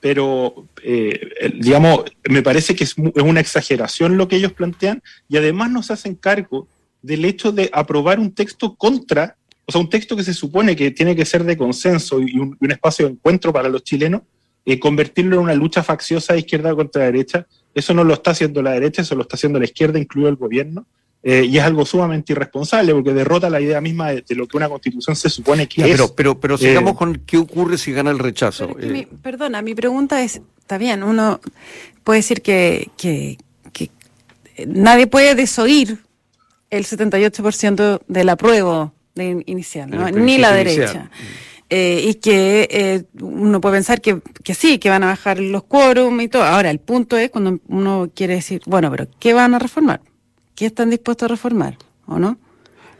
pero 0.00 0.66
eh, 0.82 1.52
digamos, 1.60 2.04
me 2.24 2.42
parece 2.42 2.74
que 2.74 2.84
es, 2.84 2.96
una 2.96 3.40
exageración 3.40 4.16
lo 4.16 4.28
que 4.28 4.36
ellos 4.36 4.54
plantean 4.54 5.02
y 5.28 5.36
además 5.36 5.70
nos 5.70 5.90
hacen 5.90 6.14
cargo 6.14 6.66
del 7.02 7.26
hecho 7.26 7.52
de 7.52 7.68
aprobar 7.70 8.18
un 8.18 8.32
texto 8.32 8.74
contra, 8.74 9.36
o 9.66 9.72
sea, 9.72 9.82
un 9.82 9.90
texto 9.90 10.16
que 10.16 10.24
se 10.24 10.32
supone 10.32 10.74
que 10.74 10.90
tiene 10.90 11.14
que 11.14 11.26
ser 11.26 11.44
de 11.44 11.58
consenso 11.58 12.18
y 12.18 12.38
un, 12.38 12.56
espacio 12.70 13.04
de 13.04 13.12
encuentro 13.12 13.52
para 13.52 13.68
los 13.68 13.84
chilenos, 13.84 14.22
eh, 14.64 14.78
convertirlo 14.78 15.36
en 15.36 15.42
una 15.42 15.54
lucha 15.54 15.82
facciosa 15.82 16.32
de 16.32 16.38
izquierda 16.38 16.74
contra 16.74 17.04
derecha 17.04 17.46
eso 17.74 17.94
no 17.94 18.04
lo 18.04 18.14
está 18.14 18.32
haciendo 18.32 18.62
la 18.62 18.72
derecha, 18.72 19.02
eso 19.02 19.14
lo 19.14 19.22
está 19.22 19.36
haciendo 19.36 19.58
la 19.58 19.64
izquierda, 19.64 19.98
incluido 19.98 20.28
el 20.28 20.36
gobierno. 20.36 20.86
Eh, 21.24 21.46
y 21.48 21.56
es 21.56 21.62
algo 21.62 21.86
sumamente 21.86 22.32
irresponsable 22.32 22.92
porque 22.92 23.12
derrota 23.12 23.48
la 23.48 23.60
idea 23.60 23.80
misma 23.80 24.10
de, 24.10 24.24
lo 24.30 24.48
que 24.48 24.56
una 24.56 24.68
constitución 24.68 25.14
se 25.14 25.30
supone 25.30 25.68
que 25.68 25.82
es. 25.82 25.88
Pero, 25.88 26.14
pero, 26.14 26.40
pero 26.40 26.58
sigamos 26.58 26.94
eh, 26.94 26.96
con 26.96 27.14
qué 27.24 27.38
ocurre 27.38 27.78
si 27.78 27.92
gana 27.92 28.10
el 28.10 28.18
rechazo. 28.18 28.76
Eh, 28.80 29.06
perdona, 29.22 29.62
mi 29.62 29.72
pregunta 29.74 30.22
es, 30.24 30.40
está 30.58 30.78
bien, 30.78 31.04
uno 31.04 31.40
puede 32.02 32.18
decir 32.18 32.42
que, 32.42 32.90
que, 32.96 33.38
nadie 34.66 35.06
puede 35.06 35.36
desoír 35.36 35.98
el 36.70 36.84
78% 36.84 38.00
del 38.08 38.28
apruebo 38.28 38.92
de 39.14 39.44
inicial, 39.46 39.90
ni 40.14 40.38
la 40.38 40.52
derecha. 40.52 41.08
Eh, 41.74 42.04
y 42.06 42.14
que 42.16 42.68
eh, 42.70 43.04
uno 43.22 43.58
puede 43.62 43.76
pensar 43.76 44.02
que, 44.02 44.20
que, 44.44 44.52
sí, 44.52 44.78
que 44.78 44.90
van 44.90 45.04
a 45.04 45.06
bajar 45.06 45.38
los 45.38 45.62
quórum 45.62 46.20
y 46.20 46.28
todo. 46.28 46.42
Ahora, 46.42 46.70
el 46.70 46.80
punto 46.80 47.16
es 47.16 47.30
cuando 47.30 47.60
uno 47.66 48.10
quiere 48.14 48.34
decir, 48.34 48.60
bueno, 48.66 48.90
pero 48.90 49.06
¿qué 49.18 49.32
van 49.32 49.54
a 49.54 49.58
reformar? 49.58 50.02
¿Qué 50.54 50.66
están 50.66 50.90
dispuestos 50.90 51.24
a 51.24 51.28
reformar? 51.28 51.78
¿O 52.04 52.18
no? 52.18 52.36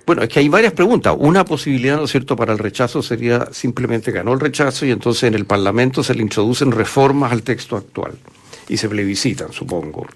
Bueno, 0.06 0.22
es 0.22 0.30
que 0.30 0.38
hay 0.38 0.48
varias 0.48 0.72
preguntas. 0.72 1.14
Una 1.18 1.44
posibilidad, 1.44 1.98
¿no 1.98 2.04
es 2.04 2.10
cierto?, 2.12 2.34
para 2.34 2.54
el 2.54 2.58
rechazo 2.58 3.02
sería 3.02 3.46
simplemente 3.52 4.10
ganó 4.10 4.32
el 4.32 4.40
rechazo 4.40 4.86
y 4.86 4.90
entonces 4.90 5.24
en 5.24 5.34
el 5.34 5.44
Parlamento 5.44 6.02
se 6.02 6.14
le 6.14 6.22
introducen 6.22 6.72
reformas 6.72 7.30
al 7.30 7.42
texto 7.42 7.76
actual 7.76 8.12
y 8.70 8.78
se 8.78 8.88
plebiscitan, 8.88 9.52
supongo. 9.52 10.06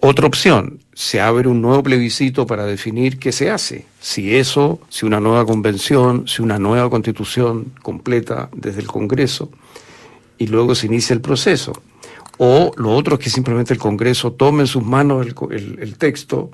Otra 0.00 0.26
opción, 0.26 0.78
se 0.94 1.20
abre 1.20 1.48
un 1.48 1.60
nuevo 1.60 1.82
plebiscito 1.82 2.46
para 2.46 2.64
definir 2.64 3.18
qué 3.18 3.32
se 3.32 3.50
hace. 3.50 3.86
Si 4.00 4.36
eso, 4.36 4.80
si 4.88 5.06
una 5.06 5.18
nueva 5.18 5.44
convención, 5.44 6.28
si 6.28 6.40
una 6.40 6.58
nueva 6.58 6.88
constitución 6.88 7.72
completa 7.82 8.48
desde 8.54 8.80
el 8.80 8.86
Congreso, 8.86 9.50
y 10.38 10.46
luego 10.46 10.74
se 10.76 10.86
inicia 10.86 11.14
el 11.14 11.20
proceso. 11.20 11.72
O 12.38 12.72
lo 12.76 12.92
otro 12.92 13.16
es 13.16 13.20
que 13.20 13.30
simplemente 13.30 13.72
el 13.74 13.80
Congreso 13.80 14.32
tome 14.32 14.62
en 14.62 14.66
sus 14.68 14.84
manos 14.84 15.26
el, 15.50 15.98
texto 15.98 16.52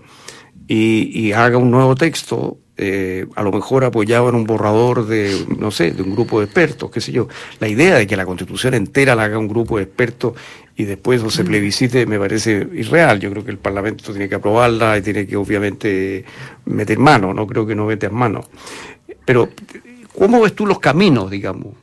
y, 0.67 1.33
haga 1.33 1.59
un 1.59 1.71
nuevo 1.71 1.95
texto, 1.95 2.57
eh, 2.77 3.27
a 3.37 3.43
lo 3.45 3.53
mejor 3.53 3.85
apoyado 3.85 4.29
en 4.29 4.35
un 4.35 4.45
borrador 4.45 5.07
de, 5.07 5.47
no 5.59 5.71
sé, 5.71 5.93
de 5.93 6.03
un 6.03 6.13
grupo 6.13 6.41
de 6.41 6.47
expertos, 6.47 6.91
qué 6.91 7.01
sé 7.01 7.13
yo. 7.13 7.29
La 7.61 7.69
idea 7.69 7.95
de 7.97 8.07
que 8.07 8.17
la 8.17 8.27
constitución 8.27 8.75
entera 8.75 9.15
la 9.15 9.25
haga 9.25 9.39
un 9.39 9.47
grupo 9.47 9.77
de 9.77 9.85
expertos 9.85 10.35
y 10.77 10.85
después 10.85 11.23
o 11.23 11.31
se 11.31 11.45
plebiscite 11.45 12.05
me 12.07 12.19
parece 12.19 12.67
irreal. 12.73 13.21
Yo 13.21 13.31
creo 13.31 13.45
que 13.45 13.53
el 13.53 13.59
Parlamento 13.59 14.11
tiene 14.11 14.29
que 14.29 14.35
aprobarla 14.35 14.99
y 14.99 15.03
tiene 15.03 15.25
que 15.27 15.37
obviamente 15.37 16.25
meter 16.65 16.99
mano, 16.99 17.33
no 17.33 17.47
creo 17.47 17.65
que 17.65 17.77
no 17.77 17.87
meter 17.87 18.11
mano. 18.11 18.41
Pero, 19.25 19.51
¿cómo 20.19 20.41
ves 20.41 20.55
tú 20.55 20.67
los 20.67 20.81
caminos, 20.81 21.31
digamos? 21.31 21.75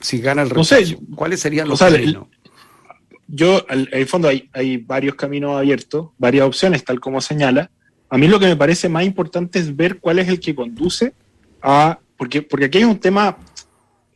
Si 0.00 0.20
gana 0.20 0.42
el 0.42 0.50
rechazo, 0.50 0.98
¿cuáles 1.16 1.40
serían 1.40 1.68
los 1.68 1.80
caminos? 1.80 2.28
yo, 3.26 3.66
en 3.68 3.88
el 3.90 4.06
fondo, 4.06 4.28
hay, 4.28 4.48
hay 4.52 4.76
varios 4.76 5.16
caminos 5.16 5.56
abiertos, 5.56 6.10
varias 6.16 6.46
opciones, 6.46 6.84
tal 6.84 7.00
como 7.00 7.20
señala. 7.20 7.70
A 8.08 8.18
mí 8.18 8.28
lo 8.28 8.38
que 8.38 8.46
me 8.46 8.56
parece 8.56 8.88
más 8.88 9.04
importante 9.04 9.58
es 9.58 9.74
ver 9.74 9.98
cuál 9.98 10.18
es 10.18 10.28
el 10.28 10.40
que 10.40 10.54
conduce 10.54 11.12
a. 11.62 11.98
Porque, 12.16 12.42
porque 12.42 12.66
aquí 12.66 12.78
hay 12.78 12.84
un 12.84 12.98
tema, 12.98 13.36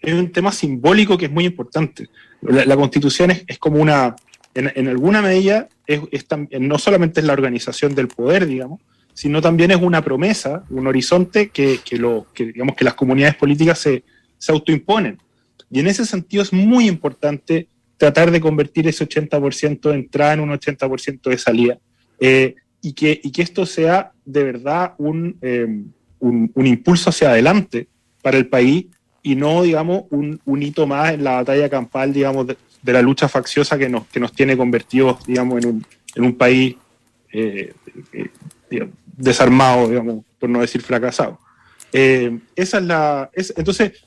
es 0.00 0.14
un 0.14 0.32
tema 0.32 0.52
simbólico 0.52 1.18
que 1.18 1.26
es 1.26 1.30
muy 1.30 1.44
importante. 1.44 2.08
La, 2.40 2.76
constitución 2.76 3.30
es, 3.30 3.58
como 3.58 3.80
una. 3.80 4.16
En, 4.54 4.72
en 4.74 4.88
alguna 4.88 5.20
medida, 5.20 5.68
es, 5.86 6.00
no 6.58 6.78
solamente 6.78 7.20
es 7.20 7.26
la 7.26 7.34
organización 7.34 7.94
del 7.94 8.08
poder, 8.08 8.46
digamos, 8.46 8.80
sino 9.14 9.42
también 9.42 9.70
es 9.70 9.76
una 9.76 10.02
promesa, 10.02 10.64
un 10.70 10.86
horizonte 10.86 11.50
que, 11.50 11.80
que, 11.84 11.98
lo, 11.98 12.26
que 12.32 12.46
digamos, 12.46 12.74
que 12.76 12.84
las 12.84 12.94
comunidades 12.94 13.36
políticas 13.36 13.78
se, 13.78 14.04
se 14.38 14.52
autoimponen. 14.52 15.18
Y 15.70 15.80
en 15.80 15.86
ese 15.86 16.04
sentido 16.04 16.42
es 16.42 16.52
muy 16.52 16.88
importante 16.88 17.68
tratar 17.96 18.30
de 18.30 18.40
convertir 18.40 18.88
ese 18.88 19.06
80% 19.06 19.90
de 19.90 19.94
entrada 19.94 20.32
en 20.32 20.40
un 20.40 20.50
80% 20.50 21.28
de 21.28 21.38
salida. 21.38 21.78
Eh, 22.18 22.54
y, 22.82 22.92
que, 22.92 23.20
y 23.22 23.30
que 23.30 23.42
esto 23.42 23.66
sea 23.66 24.12
de 24.24 24.44
verdad 24.44 24.94
eh, 25.42 25.84
un, 26.18 26.52
un, 26.54 26.66
impulso 26.66 27.10
hacia 27.10 27.30
adelante 27.30 27.88
para 28.22 28.38
el 28.38 28.48
país 28.48 28.86
y 29.22 29.36
no, 29.36 29.62
digamos, 29.62 30.04
un, 30.10 30.40
un 30.44 30.62
hito 30.62 30.86
más 30.86 31.12
en 31.12 31.24
la 31.24 31.32
batalla 31.32 31.68
campal, 31.68 32.12
digamos, 32.12 32.46
de, 32.46 32.56
la 32.84 33.02
lucha 33.02 33.28
facciosa 33.28 33.76
que 33.76 33.88
nos, 33.88 34.06
que 34.06 34.20
nos 34.20 34.32
tiene 34.32 34.56
convertidos, 34.56 35.24
digamos, 35.26 35.62
en 35.62 35.68
un, 35.68 35.86
en 36.14 36.24
un 36.24 36.36
país 36.36 36.76
eh, 37.32 37.74
desarmado, 39.16 39.88
digamos, 39.88 40.24
por 40.38 40.48
no 40.48 40.60
decir 40.60 40.80
fracasado. 40.80 41.38
esa 41.92 42.78
es 42.78 42.84
la. 42.84 43.30
entonces, 43.56 44.04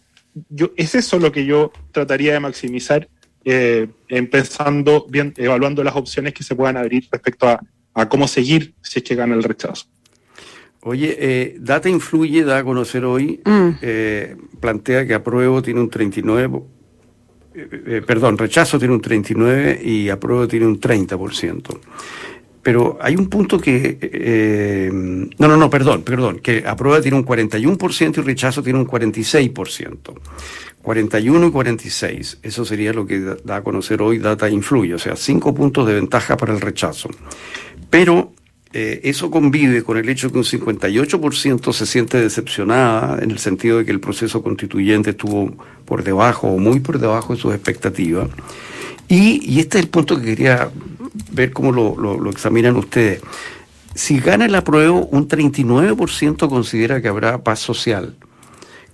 yo, 0.49 0.71
es 0.75 0.95
eso 0.95 1.19
lo 1.19 1.31
que 1.31 1.45
yo 1.45 1.71
trataría 1.91 2.33
de 2.33 2.39
maximizar 2.39 3.07
eh, 3.45 3.89
empezando, 4.07 5.05
bien, 5.09 5.33
evaluando 5.37 5.83
las 5.83 5.95
opciones 5.95 6.33
que 6.33 6.43
se 6.43 6.55
puedan 6.55 6.77
abrir 6.77 7.07
respecto 7.11 7.47
a, 7.47 7.59
cómo 8.09 8.27
seguir 8.27 8.73
si 8.81 8.99
es 8.99 9.05
que 9.05 9.15
gana 9.15 9.35
el 9.35 9.43
rechazo. 9.43 9.85
Oye, 10.81 11.15
eh, 11.17 11.55
Data 11.59 11.89
Influye 11.89 12.43
da 12.43 12.57
a 12.57 12.63
conocer 12.63 13.05
hoy, 13.05 13.39
mm. 13.45 13.69
eh, 13.81 14.35
plantea 14.59 15.07
que 15.07 15.13
apruebo 15.13 15.61
tiene 15.61 15.79
un 15.79 15.89
39, 15.89 16.61
perdón, 18.05 18.37
rechazo 18.37 18.77
tiene 18.79 18.93
un 18.93 19.01
39 19.01 19.79
y 19.81 20.09
apruebo 20.09 20.47
tiene 20.47 20.65
un 20.65 20.79
30%. 20.79 21.79
Pero 22.61 22.97
hay 23.01 23.15
un 23.15 23.27
punto 23.27 23.59
que... 23.59 24.89
no, 25.37 25.47
no, 25.47 25.57
no, 25.57 25.69
perdón, 25.69 26.01
perdón, 26.03 26.39
que 26.39 26.63
aprueba 26.65 27.01
tiene 27.01 27.17
un 27.17 27.25
41% 27.25 28.17
y 28.17 28.21
rechazo 28.21 28.63
tiene 28.63 28.79
un 28.79 28.87
46%. 28.87 30.13
41 30.83 31.47
y 31.47 31.51
46, 31.51 32.39
eso 32.43 32.65
sería 32.65 32.91
lo 32.91 33.07
que 33.07 33.19
da 33.43 33.55
a 33.55 33.63
conocer 33.63 34.01
hoy 34.01 34.19
Data 34.19 34.49
Influye, 34.49 34.93
o 34.93 34.99
sea, 34.99 35.15
cinco 35.15 35.55
puntos 35.55 35.87
de 35.87 35.93
ventaja 35.93 36.35
para 36.35 36.53
el 36.53 36.59
rechazo. 36.59 37.09
Pero 37.93 38.33
eh, 38.73 39.01
eso 39.03 39.29
convive 39.29 39.83
con 39.83 39.97
el 39.97 40.09
hecho 40.09 40.31
que 40.31 40.39
un 40.39 40.43
58% 40.43 41.71
se 41.73 41.85
siente 41.85 42.19
decepcionada 42.19 43.21
en 43.21 43.29
el 43.29 43.37
sentido 43.37 43.77
de 43.77 43.85
que 43.85 43.91
el 43.91 43.99
proceso 43.99 44.41
constituyente 44.41 45.11
estuvo 45.11 45.55
por 45.85 46.03
debajo 46.03 46.47
o 46.47 46.57
muy 46.57 46.79
por 46.79 46.97
debajo 46.97 47.35
de 47.35 47.39
sus 47.39 47.53
expectativas. 47.53 48.29
Y, 49.07 49.59
este 49.59 49.77
es 49.77 49.83
el 49.83 49.91
punto 49.91 50.19
que 50.19 50.25
quería 50.25 50.71
ver 51.33 51.53
cómo 51.53 51.71
lo, 51.71 51.95
lo 51.95 52.29
examinan 52.31 52.77
ustedes. 52.77 53.21
Si 53.93 54.19
gana 54.19 54.45
el 54.45 54.55
apruebo, 54.55 55.05
un 55.11 55.27
39% 55.27 56.49
considera 56.49 56.99
que 56.99 57.09
habrá 57.09 57.43
paz 57.43 57.59
social 57.59 58.15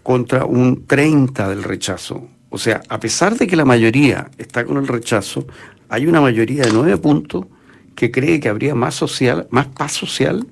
contra 0.04 0.44
un 0.44 0.86
30 0.86 1.48
del 1.48 1.64
rechazo. 1.64 2.28
O 2.50 2.58
sea, 2.58 2.82
a 2.90 3.00
pesar 3.00 3.38
de 3.38 3.48
que 3.48 3.56
la 3.56 3.64
mayoría 3.64 4.30
está 4.38 4.66
con 4.66 4.76
el 4.76 4.90
rechazo, 4.90 5.48
hay 5.88 6.06
una 6.06 6.20
mayoría 6.20 6.64
de 6.64 6.74
nueve 6.74 6.98
puntos 6.98 7.46
que 7.96 8.12
cree 8.12 8.40
que 8.40 8.50
habría 8.50 8.76
más 8.76 8.96
social, 8.96 9.48
más 9.52 9.68
paz 9.68 9.94
social 9.94 10.46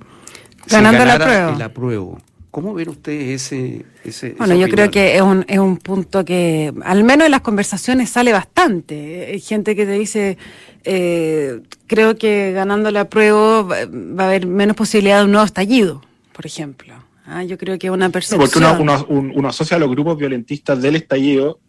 ganando 0.70 1.02
el 1.02 1.62
apruebo. 1.62 2.20
¿Cómo 2.50 2.72
ven 2.74 2.88
ustedes 2.88 3.52
ese, 3.52 3.84
ese 4.04 4.34
Bueno, 4.38 4.54
yo 4.54 4.68
creo 4.68 4.90
que 4.90 5.16
es 5.16 5.22
un, 5.22 5.44
es 5.48 5.58
un 5.58 5.76
punto 5.76 6.24
que, 6.24 6.72
al 6.82 7.04
menos 7.04 7.26
en 7.26 7.30
las 7.30 7.42
conversaciones, 7.42 8.08
sale 8.08 8.32
bastante. 8.32 9.28
Hay 9.32 9.40
gente 9.40 9.76
que 9.76 9.84
te 9.84 9.92
dice, 9.92 10.38
eh, 10.84 11.60
creo 11.86 12.16
que 12.16 12.52
ganando 12.52 12.88
el 12.88 12.96
apruebo 12.96 13.68
va 13.68 14.24
a 14.24 14.26
haber 14.26 14.46
menos 14.46 14.76
posibilidad 14.76 15.18
de 15.18 15.26
un 15.26 15.32
nuevo 15.32 15.44
estallido, 15.44 16.02
por 16.32 16.46
ejemplo. 16.46 16.94
Ah, 17.26 17.44
yo 17.44 17.58
creo 17.58 17.78
que 17.78 17.90
una 17.90 18.08
persona. 18.08 18.42
porque 18.42 18.58
uno, 18.58 19.48
asocia 19.48 19.76
a 19.76 19.80
los 19.80 19.90
grupos 19.90 20.16
violentistas 20.16 20.80
del 20.80 20.96
estallido 20.96 21.60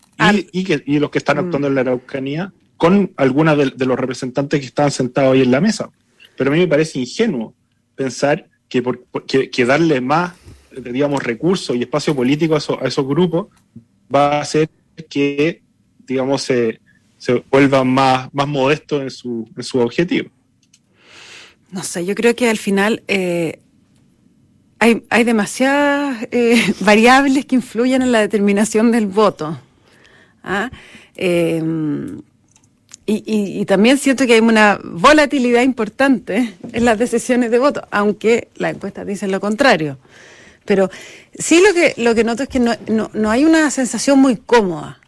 y, 0.53 0.63
que, 0.63 0.81
los 0.87 1.09
que 1.09 1.17
están 1.17 1.37
mm. 1.37 1.39
actuando 1.41 1.67
en 1.67 1.75
la 1.75 1.81
Araucanía 1.81 2.53
con 2.79 3.11
algunos 3.17 3.57
de, 3.57 3.85
los 3.85 3.99
representantes 3.99 4.61
que 4.61 4.65
estaban 4.65 4.89
sentados 4.89 5.33
ahí 5.33 5.41
en 5.41 5.51
la 5.51 5.59
mesa. 5.59 5.89
Pero 6.37 6.49
a 6.49 6.53
mí 6.53 6.59
me 6.59 6.67
parece 6.67 6.97
ingenuo 6.97 7.53
pensar 7.93 8.47
que, 8.69 9.65
darle 9.65 9.99
más, 9.99 10.33
digamos, 10.71 11.21
recursos 11.21 11.75
y 11.75 11.81
espacio 11.81 12.15
político 12.15 12.55
a, 12.55 12.87
esos 12.87 13.05
grupos 13.05 13.47
va 14.13 14.37
a 14.37 14.41
hacer 14.41 14.69
que, 15.09 15.61
digamos, 16.07 16.41
se, 16.41 16.79
se 17.17 17.43
vuelvan 17.51 17.89
más, 17.89 18.33
más 18.33 18.47
modestos 18.47 19.01
en 19.01 19.11
su, 19.11 19.49
en 19.57 19.63
su 19.63 19.79
objetivo. 19.79 20.29
No 21.71 21.83
sé, 21.83 22.05
yo 22.05 22.15
creo 22.15 22.33
que 22.33 22.49
al 22.49 22.57
final 22.57 23.03
eh, 23.09 23.59
hay, 24.79 25.03
hay 25.09 25.25
demasiadas 25.25 26.29
eh, 26.31 26.63
variables 26.79 27.45
que 27.45 27.55
influyen 27.55 28.03
en 28.03 28.13
la 28.13 28.21
determinación 28.21 28.93
del 28.93 29.05
voto. 29.05 29.59
¿ah? 30.43 30.71
Eh, 31.17 31.61
y, 33.11 33.65
también 33.65 33.97
siento 33.97 34.27
que 34.27 34.33
hay 34.33 34.39
una 34.39 34.79
volatilidad 34.83 35.63
importante 35.63 36.53
en 36.71 36.85
las 36.85 36.99
decisiones 36.99 37.49
de 37.49 37.59
voto, 37.59 37.87
aunque 37.91 38.49
la 38.55 38.69
encuesta 38.69 39.03
dice 39.05 39.27
lo 39.27 39.39
contrario. 39.39 39.97
Pero 40.65 40.89
sí 41.33 41.61
lo 41.65 41.73
que, 41.73 41.95
lo 41.97 42.13
que 42.13 42.23
noto 42.23 42.43
es 42.43 42.49
que 42.49 42.59
no, 42.59 42.75
no 43.13 43.31
hay 43.31 43.45
una 43.45 43.71
sensación 43.71 44.19
muy 44.19 44.35
cómoda 44.37 44.99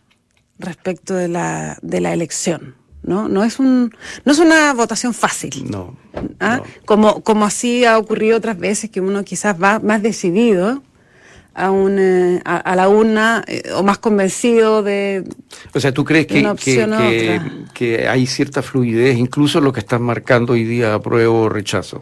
respecto 0.58 1.14
de 1.14 1.28
la, 1.28 1.78
de 1.82 2.02
la 2.02 2.14
elección. 2.14 2.76
¿no? 3.04 3.28
No 3.28 3.44
es, 3.44 3.60
un, 3.60 3.94
no 4.26 4.32
es 4.32 4.40
una 4.40 4.74
votación 4.74 5.14
fácil. 5.14 5.70
No. 5.70 5.98
¿Ah? 6.40 6.62
Como, 6.86 7.22
como 7.24 7.46
así 7.46 7.86
ha 7.86 7.98
ocurrido 7.98 8.38
otras 8.38 8.58
veces, 8.58 8.90
que 8.90 9.02
uno 9.02 9.24
quizás 9.24 9.62
va 9.62 9.80
más 9.80 10.02
decidido 10.02 10.84
a, 11.54 11.72
un, 11.72 11.98
eh, 12.00 12.42
a, 12.46 12.76
la 12.76 12.88
urna 12.90 13.44
eh, 13.48 13.64
o 13.76 13.84
más 13.84 13.98
convencido 13.98 14.84
de. 14.84 15.24
O 15.74 15.80
sea, 15.80 15.94
¿tú 15.94 16.06
crees 16.06 16.28
que, 16.28 16.48
que, 16.56 17.42
que, 17.74 18.08
hay 18.08 18.26
cierta 18.26 18.62
fluidez, 18.62 19.18
incluso 19.18 19.60
lo 19.60 19.74
que 19.74 19.82
están 19.82 20.02
marcando 20.02 20.54
hoy 20.54 20.64
día 20.64 20.94
apruebo 20.94 21.42
o 21.42 21.50
rechazo 21.50 22.02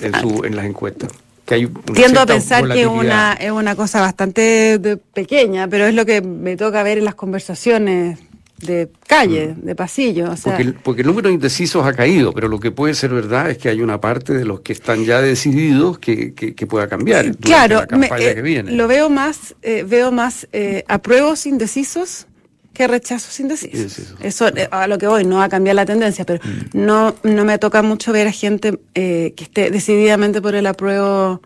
en, 0.00 0.14
su, 0.20 0.44
en 0.44 0.56
las 0.56 0.66
encuestas? 0.66 1.10
Que 1.46 1.54
hay 1.54 1.66
Tiendo 1.94 2.20
a 2.20 2.26
pensar 2.26 2.68
que 2.68 2.86
una, 2.86 3.34
es 3.34 3.50
una 3.50 3.76
cosa 3.76 4.00
bastante 4.00 4.98
pequeña, 5.14 5.68
pero 5.68 5.86
es 5.86 5.94
lo 5.94 6.04
que 6.04 6.20
me 6.20 6.56
toca 6.56 6.82
ver 6.82 6.98
en 6.98 7.04
las 7.04 7.14
conversaciones 7.14 8.18
de 8.60 8.90
calle, 9.06 9.54
mm. 9.56 9.66
de 9.66 9.74
pasillo. 9.74 10.34
porque, 10.82 11.02
el, 11.02 11.06
número 11.06 11.28
de 11.28 11.34
indecisos 11.34 11.86
ha 11.86 11.92
caído, 11.92 12.32
pero 12.32 12.48
lo 12.48 12.60
que 12.60 12.70
puede 12.70 12.94
ser 12.94 13.10
verdad 13.10 13.50
es 13.50 13.58
que 13.58 13.68
hay 13.68 13.80
una 13.80 14.00
parte 14.00 14.34
de 14.34 14.44
los 14.44 14.60
que 14.60 14.72
están 14.72 15.04
ya 15.04 15.20
decididos 15.20 15.98
que, 15.98 16.34
que, 16.34 16.66
pueda 16.66 16.88
cambiar 16.88 17.36
claro, 17.36 17.80
la 17.80 17.86
campaña 17.86 18.30
eh, 18.30 18.34
que 18.34 18.42
viene. 18.42 18.72
Lo 18.72 18.86
veo 18.86 19.10
más, 19.10 19.56
eh, 19.62 19.84
veo 19.86 20.12
más 20.12 20.46
eh, 20.52 20.84
apruebos 20.88 21.46
indecisos 21.46 22.26
que 22.72 22.86
rechazos 22.86 23.40
indecisos. 23.40 24.14
Eso 24.22 24.48
eh, 24.48 24.68
a 24.70 24.86
lo 24.86 24.98
que 24.98 25.06
voy, 25.06 25.24
no 25.24 25.36
va 25.36 25.44
a 25.44 25.48
cambiar 25.48 25.76
la 25.76 25.86
tendencia, 25.86 26.24
pero 26.24 26.40
mm. 26.44 26.84
no, 26.84 27.14
no 27.24 27.44
me 27.44 27.58
toca 27.58 27.82
mucho 27.82 28.12
ver 28.12 28.28
a 28.28 28.32
gente 28.32 28.78
que 28.94 29.34
esté 29.36 29.70
decididamente 29.70 30.40
por 30.40 30.54
el 30.54 30.66
apruebo 30.66 31.40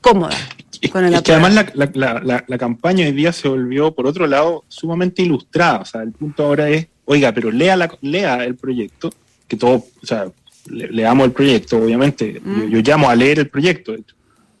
cómoda. 0.00 0.36
Es, 0.80 0.90
que 0.90 1.32
además 1.32 1.72
la, 1.94 2.58
campaña 2.58 3.04
hoy 3.04 3.12
día 3.12 3.32
se 3.32 3.48
volvió, 3.48 3.94
por 3.94 4.06
otro 4.06 4.26
lado, 4.26 4.64
sumamente 4.68 5.22
ilustrada. 5.22 5.80
O 5.80 5.84
sea, 5.84 6.02
el 6.02 6.12
punto 6.12 6.44
ahora 6.44 6.70
es, 6.70 6.86
oiga, 7.04 7.32
pero 7.32 7.50
lea, 7.50 7.76
la, 7.76 7.90
lea 8.00 8.44
el 8.44 8.56
proyecto, 8.56 9.10
que 9.46 9.56
todo, 9.56 9.84
o 10.02 10.06
sea, 10.06 10.30
leamos 10.66 11.26
el 11.26 11.32
proyecto, 11.32 11.78
obviamente. 11.78 12.40
Mm. 12.42 12.68
Yo, 12.70 12.80
llamo 12.80 13.10
a 13.10 13.14
leer 13.14 13.40
el 13.40 13.48
proyecto, 13.48 13.94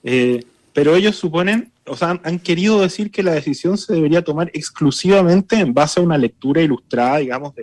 eh, 0.04 0.44
pero 0.72 0.94
ellos 0.94 1.16
suponen, 1.16 1.72
o 1.86 1.96
sea, 1.96 2.20
han, 2.22 2.38
querido 2.38 2.80
decir 2.80 3.10
que 3.10 3.22
la 3.22 3.32
decisión 3.32 3.78
se 3.78 3.94
debería 3.94 4.22
tomar 4.22 4.50
exclusivamente 4.52 5.56
en 5.56 5.72
base 5.72 6.00
a 6.00 6.02
una 6.02 6.18
lectura 6.18 6.60
ilustrada, 6.60 7.18
digamos, 7.18 7.54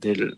del, 0.00 0.36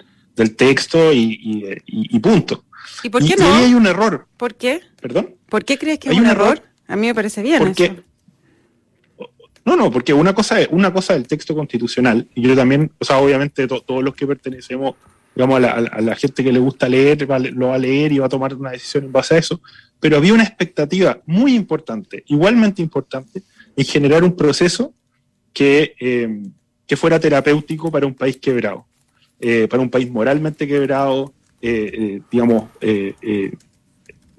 texto 0.57 1.13
y, 1.13 2.19
punto. 2.21 2.65
¿Y 3.03 3.09
por 3.09 3.25
qué 3.25 3.37
no? 3.37 3.47
ahí 3.47 3.65
hay 3.65 3.75
un 3.75 3.87
error. 3.87 4.27
¿Por 4.37 4.55
qué? 4.55 4.83
¿Perdón? 5.01 5.35
¿Por 5.49 5.65
qué 5.65 5.79
crees 5.79 5.99
que 5.99 6.11
hay 6.11 6.19
un, 6.19 6.27
error? 6.27 6.63
A 6.87 6.97
mí 6.97 7.07
me 7.07 7.15
parece 7.15 7.43
bien 7.43 7.67
eso. 7.67 7.95
No, 9.65 9.77
no, 9.77 9.91
porque 9.91 10.13
una 10.13 10.35
cosa 10.35 10.61
es 10.61 10.69
una 10.71 10.93
cosa 10.93 11.15
del 11.15 11.27
texto 11.27 11.55
constitucional, 11.55 12.29
y 12.35 12.43
yo 12.43 12.55
también, 12.55 12.91
o 12.99 13.05
sea, 13.05 13.19
obviamente 13.19 13.67
todos 13.67 14.05
los 14.05 14.15
que 14.15 14.27
pertenecemos, 14.27 14.95
digamos, 15.35 15.57
a 15.65 15.81
la, 15.81 16.17
gente 16.17 16.45
que 16.45 16.53
le 16.53 16.59
gusta 16.59 16.87
leer, 16.87 17.27
lo 17.55 17.69
va 17.69 17.75
a 17.75 17.79
leer 17.79 18.13
y 18.13 18.19
va 18.19 18.27
a 18.27 18.29
tomar 18.29 18.55
una 18.55 18.73
decisión 18.73 19.05
en 19.05 19.13
base 19.13 19.35
a 19.35 19.39
eso, 19.39 19.63
pero 19.99 20.19
había 20.19 20.35
una 20.35 20.43
expectativa 20.43 21.19
muy 21.25 21.55
importante, 21.55 22.25
igualmente 22.27 22.83
importante, 22.83 23.43
en 23.75 23.85
generar 23.87 24.23
un 24.23 24.37
proceso 24.37 24.93
que, 25.55 25.95
eh, 25.99 26.43
que 26.87 26.97
fuera 26.97 27.19
terapéutico 27.19 27.91
para 27.91 28.07
un 28.07 28.15
país 28.15 28.37
quebrado, 28.37 28.85
eh, 29.41 29.67
para 29.69 29.83
un 29.83 29.89
país 29.89 30.11
moralmente 30.11 30.69
quebrado, 30.69 31.33
digamos, 32.31 32.65
que 32.79 33.57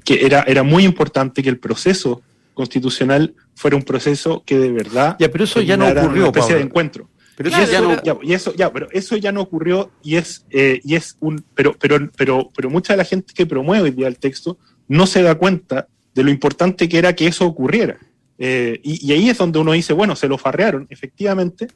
era, 0.08 0.44
era 0.44 0.62
muy 0.62 0.86
importante 0.86 1.42
que 1.42 1.50
el 1.50 1.58
proceso 1.58 2.22
constitucional 2.56 3.36
fuera 3.54 3.78
un 3.78 3.84
proceso 3.84 4.42
que 4.44 4.58
de 4.58 4.72
verdad 4.72 5.16
ya, 5.20 5.30
pero 5.30 5.44
eso 5.44 5.62
ya 5.62 5.78
no 5.78 5.88
ocurrió, 5.88 6.24
una 6.24 6.26
especie 6.28 6.56
de 6.56 6.62
encuentro. 6.62 7.08
Pero 7.38 7.50
eso 7.50 7.72
ya 7.72 7.82
no... 7.82 8.22
y 8.24 8.34
eso 8.34 8.56
ya, 8.56 8.74
pero 8.74 8.88
eso 8.92 9.18
ya 9.18 9.32
no 9.32 9.42
ocurrió 9.42 9.92
y 10.02 10.16
es 10.16 10.46
y 10.50 10.96
es 10.96 11.18
un 11.20 11.46
pero 11.54 11.76
pero 11.78 12.10
pero 12.18 12.50
pero 12.56 12.70
mucha 12.72 12.94
de 12.94 12.98
la 12.98 13.06
gente 13.06 13.34
que 13.36 13.46
promueve 13.46 13.84
hoy 13.84 13.92
día 13.92 14.08
el 14.08 14.18
texto 14.18 14.58
no 14.88 15.06
se 15.06 15.22
da 15.22 15.36
cuenta 15.36 15.88
de 16.16 16.24
lo 16.24 16.32
importante 16.32 16.90
que 16.90 16.98
era 16.98 17.14
que 17.14 17.28
eso 17.28 17.46
ocurriera. 17.46 18.00
Eh, 18.38 18.80
y, 18.84 19.12
ahí 19.12 19.30
es 19.30 19.38
donde 19.38 19.60
uno 19.60 19.74
dice, 19.74 19.94
bueno, 19.94 20.16
se 20.16 20.28
lo 20.28 20.38
farrearon, 20.38 20.88
efectivamente, 20.90 21.68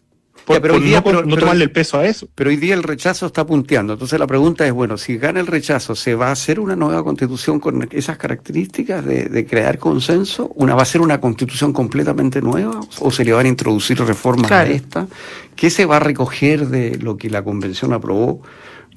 por, 0.45 0.61
pero 0.61 0.79
no, 0.79 1.37
tomarle 1.37 1.63
el 1.63 1.71
peso 1.71 1.99
a 1.99 2.05
eso. 2.05 2.27
Pero 2.35 2.49
hoy 2.49 2.57
día 2.57 2.73
el 2.73 2.83
rechazo 2.83 3.27
está 3.27 3.45
punteando. 3.45 3.93
Entonces 3.93 4.19
la 4.19 4.27
pregunta 4.27 4.65
es, 4.65 4.73
bueno, 4.73 4.97
si 4.97 5.17
gana 5.17 5.39
el 5.39 5.47
rechazo, 5.47 5.95
¿se 5.95 6.15
va 6.15 6.29
a 6.29 6.31
hacer 6.31 6.59
una 6.59 6.75
nueva 6.75 7.03
constitución 7.03 7.59
con 7.59 7.87
esas 7.91 8.17
características 8.17 9.05
de, 9.05 9.45
crear 9.49 9.77
consenso? 9.79 10.51
¿Una 10.55 10.75
va 10.75 10.83
a 10.83 10.85
ser 10.85 11.01
una 11.01 11.21
constitución 11.21 11.73
completamente 11.73 12.41
nueva? 12.41 12.79
¿O 12.99 13.11
se 13.11 13.23
le 13.23 13.33
van 13.33 13.45
a 13.45 13.49
introducir 13.49 13.99
reformas 13.99 14.51
a 14.51 14.65
esta? 14.65 15.07
¿Qué 15.55 15.69
se 15.69 15.85
va 15.85 15.97
a 15.97 15.99
recoger 15.99 16.67
de 16.67 16.97
lo 16.97 17.17
que 17.17 17.29
la 17.29 17.43
convención 17.43 17.93
aprobó? 17.93 18.41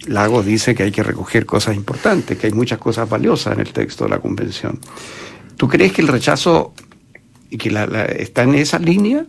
Lagos 0.06 0.44
dice 0.44 0.74
que 0.74 0.82
hay 0.82 0.90
que 0.90 1.02
recoger 1.02 1.46
cosas 1.46 1.76
importantes, 1.76 2.36
que 2.38 2.48
hay 2.48 2.52
muchas 2.52 2.78
cosas 2.78 3.08
valiosas 3.08 3.54
en 3.54 3.60
el 3.60 3.72
texto 3.72 4.04
de 4.04 4.10
la 4.10 4.18
convención. 4.18 4.78
¿Tú 5.56 5.68
crees 5.68 5.92
que 5.92 6.02
el 6.02 6.08
rechazo 6.08 6.74
y 7.50 7.58
que 7.58 7.70
la, 7.70 7.84
está 8.06 8.42
en 8.42 8.54
esa 8.54 8.78
línea? 8.78 9.24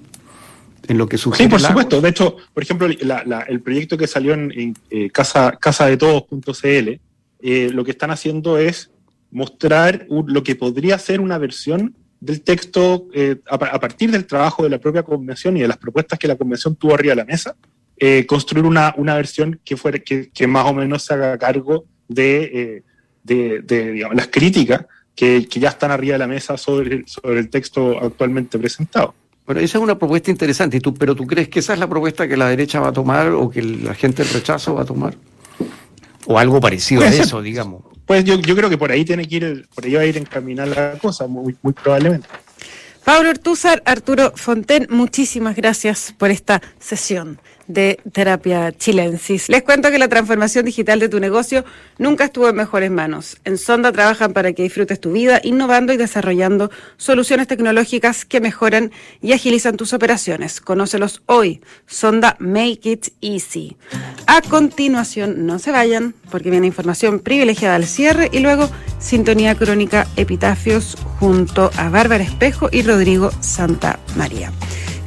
En 0.87 0.97
lo 0.97 1.07
que 1.07 1.17
sugiere 1.17 1.45
Sí, 1.45 1.49
por 1.49 1.61
supuesto. 1.61 2.01
De 2.01 2.09
hecho, 2.09 2.35
por 2.53 2.63
ejemplo, 2.63 2.87
el 2.87 3.61
proyecto 3.61 3.97
que 3.97 4.07
salió 4.07 4.33
en, 4.33 4.75
eh, 4.89 5.09
casa, 5.09 5.57
casadetodos.cl, 5.59 6.99
eh, 7.45 7.69
lo 7.73 7.83
que 7.83 7.91
están 7.91 8.11
haciendo 8.11 8.57
es 8.57 8.91
mostrar 9.31 10.05
lo 10.09 10.43
que 10.43 10.55
podría 10.55 10.97
ser 10.99 11.21
una 11.21 11.37
versión 11.37 11.95
del 12.19 12.41
texto 12.41 13.07
eh, 13.13 13.37
a, 13.49 13.79
partir 13.79 14.11
del 14.11 14.25
trabajo 14.25 14.63
de 14.63 14.69
la 14.69 14.79
propia 14.79 15.03
convención 15.03 15.57
y 15.57 15.61
de 15.61 15.67
las 15.67 15.77
propuestas 15.77 16.17
que 16.19 16.27
la 16.27 16.37
convención 16.37 16.75
tuvo 16.75 16.93
arriba 16.93 17.11
de 17.11 17.17
la 17.17 17.25
mesa, 17.25 17.55
eh, 17.97 18.25
construir 18.25 18.65
una, 18.65 18.93
una, 18.97 19.15
versión 19.15 19.59
que, 19.63 19.75
fuera, 19.75 19.99
que, 19.99 20.29
que, 20.29 20.47
más 20.47 20.65
o 20.65 20.73
menos 20.73 21.03
se 21.03 21.13
haga 21.13 21.37
cargo 21.37 21.85
de, 22.07 22.83
de, 23.23 23.61
de 23.61 23.91
digamos, 23.91 24.15
las 24.15 24.27
críticas 24.27 24.85
que, 25.15 25.45
ya 25.49 25.69
están 25.69 25.91
arriba 25.91 26.13
de 26.13 26.19
la 26.19 26.27
mesa 26.27 26.57
sobre, 26.57 27.03
sobre 27.07 27.39
el 27.39 27.49
texto 27.49 27.99
actualmente 27.99 28.57
presentado. 28.57 29.13
Bueno, 29.45 29.59
esa 29.59 29.77
es 29.77 29.83
una 29.83 29.99
propuesta 29.99 30.31
interesante, 30.31 30.77
¿y 30.77 30.79
tú, 30.79 30.93
pero 30.93 31.15
¿tú 31.15 31.27
crees 31.27 31.49
que 31.49 31.59
esa 31.59 31.73
es 31.73 31.79
la 31.79 31.87
propuesta 31.87 32.27
que 32.27 32.37
la 32.37 32.47
derecha 32.47 32.79
va 32.79 32.89
a 32.89 32.93
tomar 32.93 33.29
o 33.29 33.49
que 33.49 33.61
la 33.61 33.93
gente 33.93 34.23
del 34.23 34.33
rechazo 34.33 34.75
va 34.75 34.83
a 34.83 34.85
tomar? 34.85 35.15
O 36.25 36.39
algo 36.39 36.61
parecido 36.61 37.01
a 37.01 37.07
eso, 37.07 37.41
digamos. 37.41 37.83
Pues 38.05 38.23
yo, 38.23 38.35
yo 38.39 38.55
creo 38.55 38.69
que 38.69 38.77
por 38.77 38.91
ahí 38.91 39.03
tiene 39.03 39.27
que 39.27 39.35
ir, 39.35 39.67
por 39.73 39.83
ahí 39.85 39.93
va 39.93 40.01
a 40.01 40.05
ir 40.05 40.17
encaminar 40.17 40.69
la 40.69 40.93
cosa, 40.93 41.27
muy, 41.27 41.55
muy 41.61 41.73
probablemente. 41.73 42.27
Pablo 43.03 43.31
Ortúzar, 43.31 43.83
Arturo 43.85 44.31
Fonten, 44.35 44.87
muchísimas 44.89 45.57
gracias 45.57 46.13
por 46.17 46.31
esta 46.31 46.61
sesión 46.79 47.37
de 47.67 47.99
Terapia 48.11 48.71
Chilensis. 48.71 49.49
Les 49.49 49.63
cuento 49.63 49.91
que 49.91 49.99
la 49.99 50.07
transformación 50.07 50.65
digital 50.65 50.99
de 50.99 51.09
tu 51.09 51.19
negocio 51.19 51.65
nunca 51.97 52.25
estuvo 52.25 52.49
en 52.49 52.55
mejores 52.55 52.91
manos. 52.91 53.37
En 53.45 53.57
Sonda 53.57 53.91
trabajan 53.91 54.33
para 54.33 54.53
que 54.53 54.63
disfrutes 54.63 54.99
tu 54.99 55.11
vida, 55.11 55.39
innovando 55.43 55.93
y 55.93 55.97
desarrollando 55.97 56.71
soluciones 56.97 57.47
tecnológicas 57.47 58.25
que 58.25 58.41
mejoran 58.41 58.91
y 59.21 59.33
agilizan 59.33 59.77
tus 59.77 59.93
operaciones. 59.93 60.61
Conócelos 60.61 61.21
hoy. 61.25 61.61
Sonda 61.87 62.35
Make 62.39 62.89
It 62.89 63.07
Easy. 63.21 63.77
A 64.27 64.41
continuación, 64.41 65.45
no 65.45 65.59
se 65.59 65.71
vayan, 65.71 66.13
porque 66.31 66.49
viene 66.49 66.67
información 66.67 67.19
privilegiada 67.19 67.75
al 67.75 67.85
cierre 67.85 68.29
y 68.31 68.39
luego 68.39 68.69
sintonía 68.99 69.55
crónica 69.55 70.07
epitafios 70.15 70.97
junto 71.19 71.71
a 71.77 71.89
Bárbara 71.89 72.23
Espejo 72.23 72.69
y 72.71 72.81
Rodrigo 72.83 73.31
Santa 73.41 73.99
María. 74.15 74.51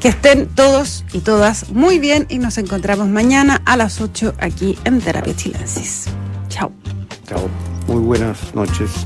Que 0.06 0.10
estén 0.10 0.46
todos 0.46 1.04
y 1.12 1.18
todas 1.18 1.70
muy 1.70 1.98
bien 1.98 2.26
y 2.28 2.38
nos 2.38 2.58
encontramos 2.58 3.08
mañana 3.08 3.60
a 3.64 3.76
las 3.76 4.00
8 4.00 4.34
aquí 4.38 4.78
en 4.84 5.00
Terapia 5.00 5.34
Chilensis. 5.34 6.04
Chao. 6.48 6.70
Chao. 7.26 7.48
Muy 7.88 8.02
buenas 8.02 8.54
noches. 8.54 9.04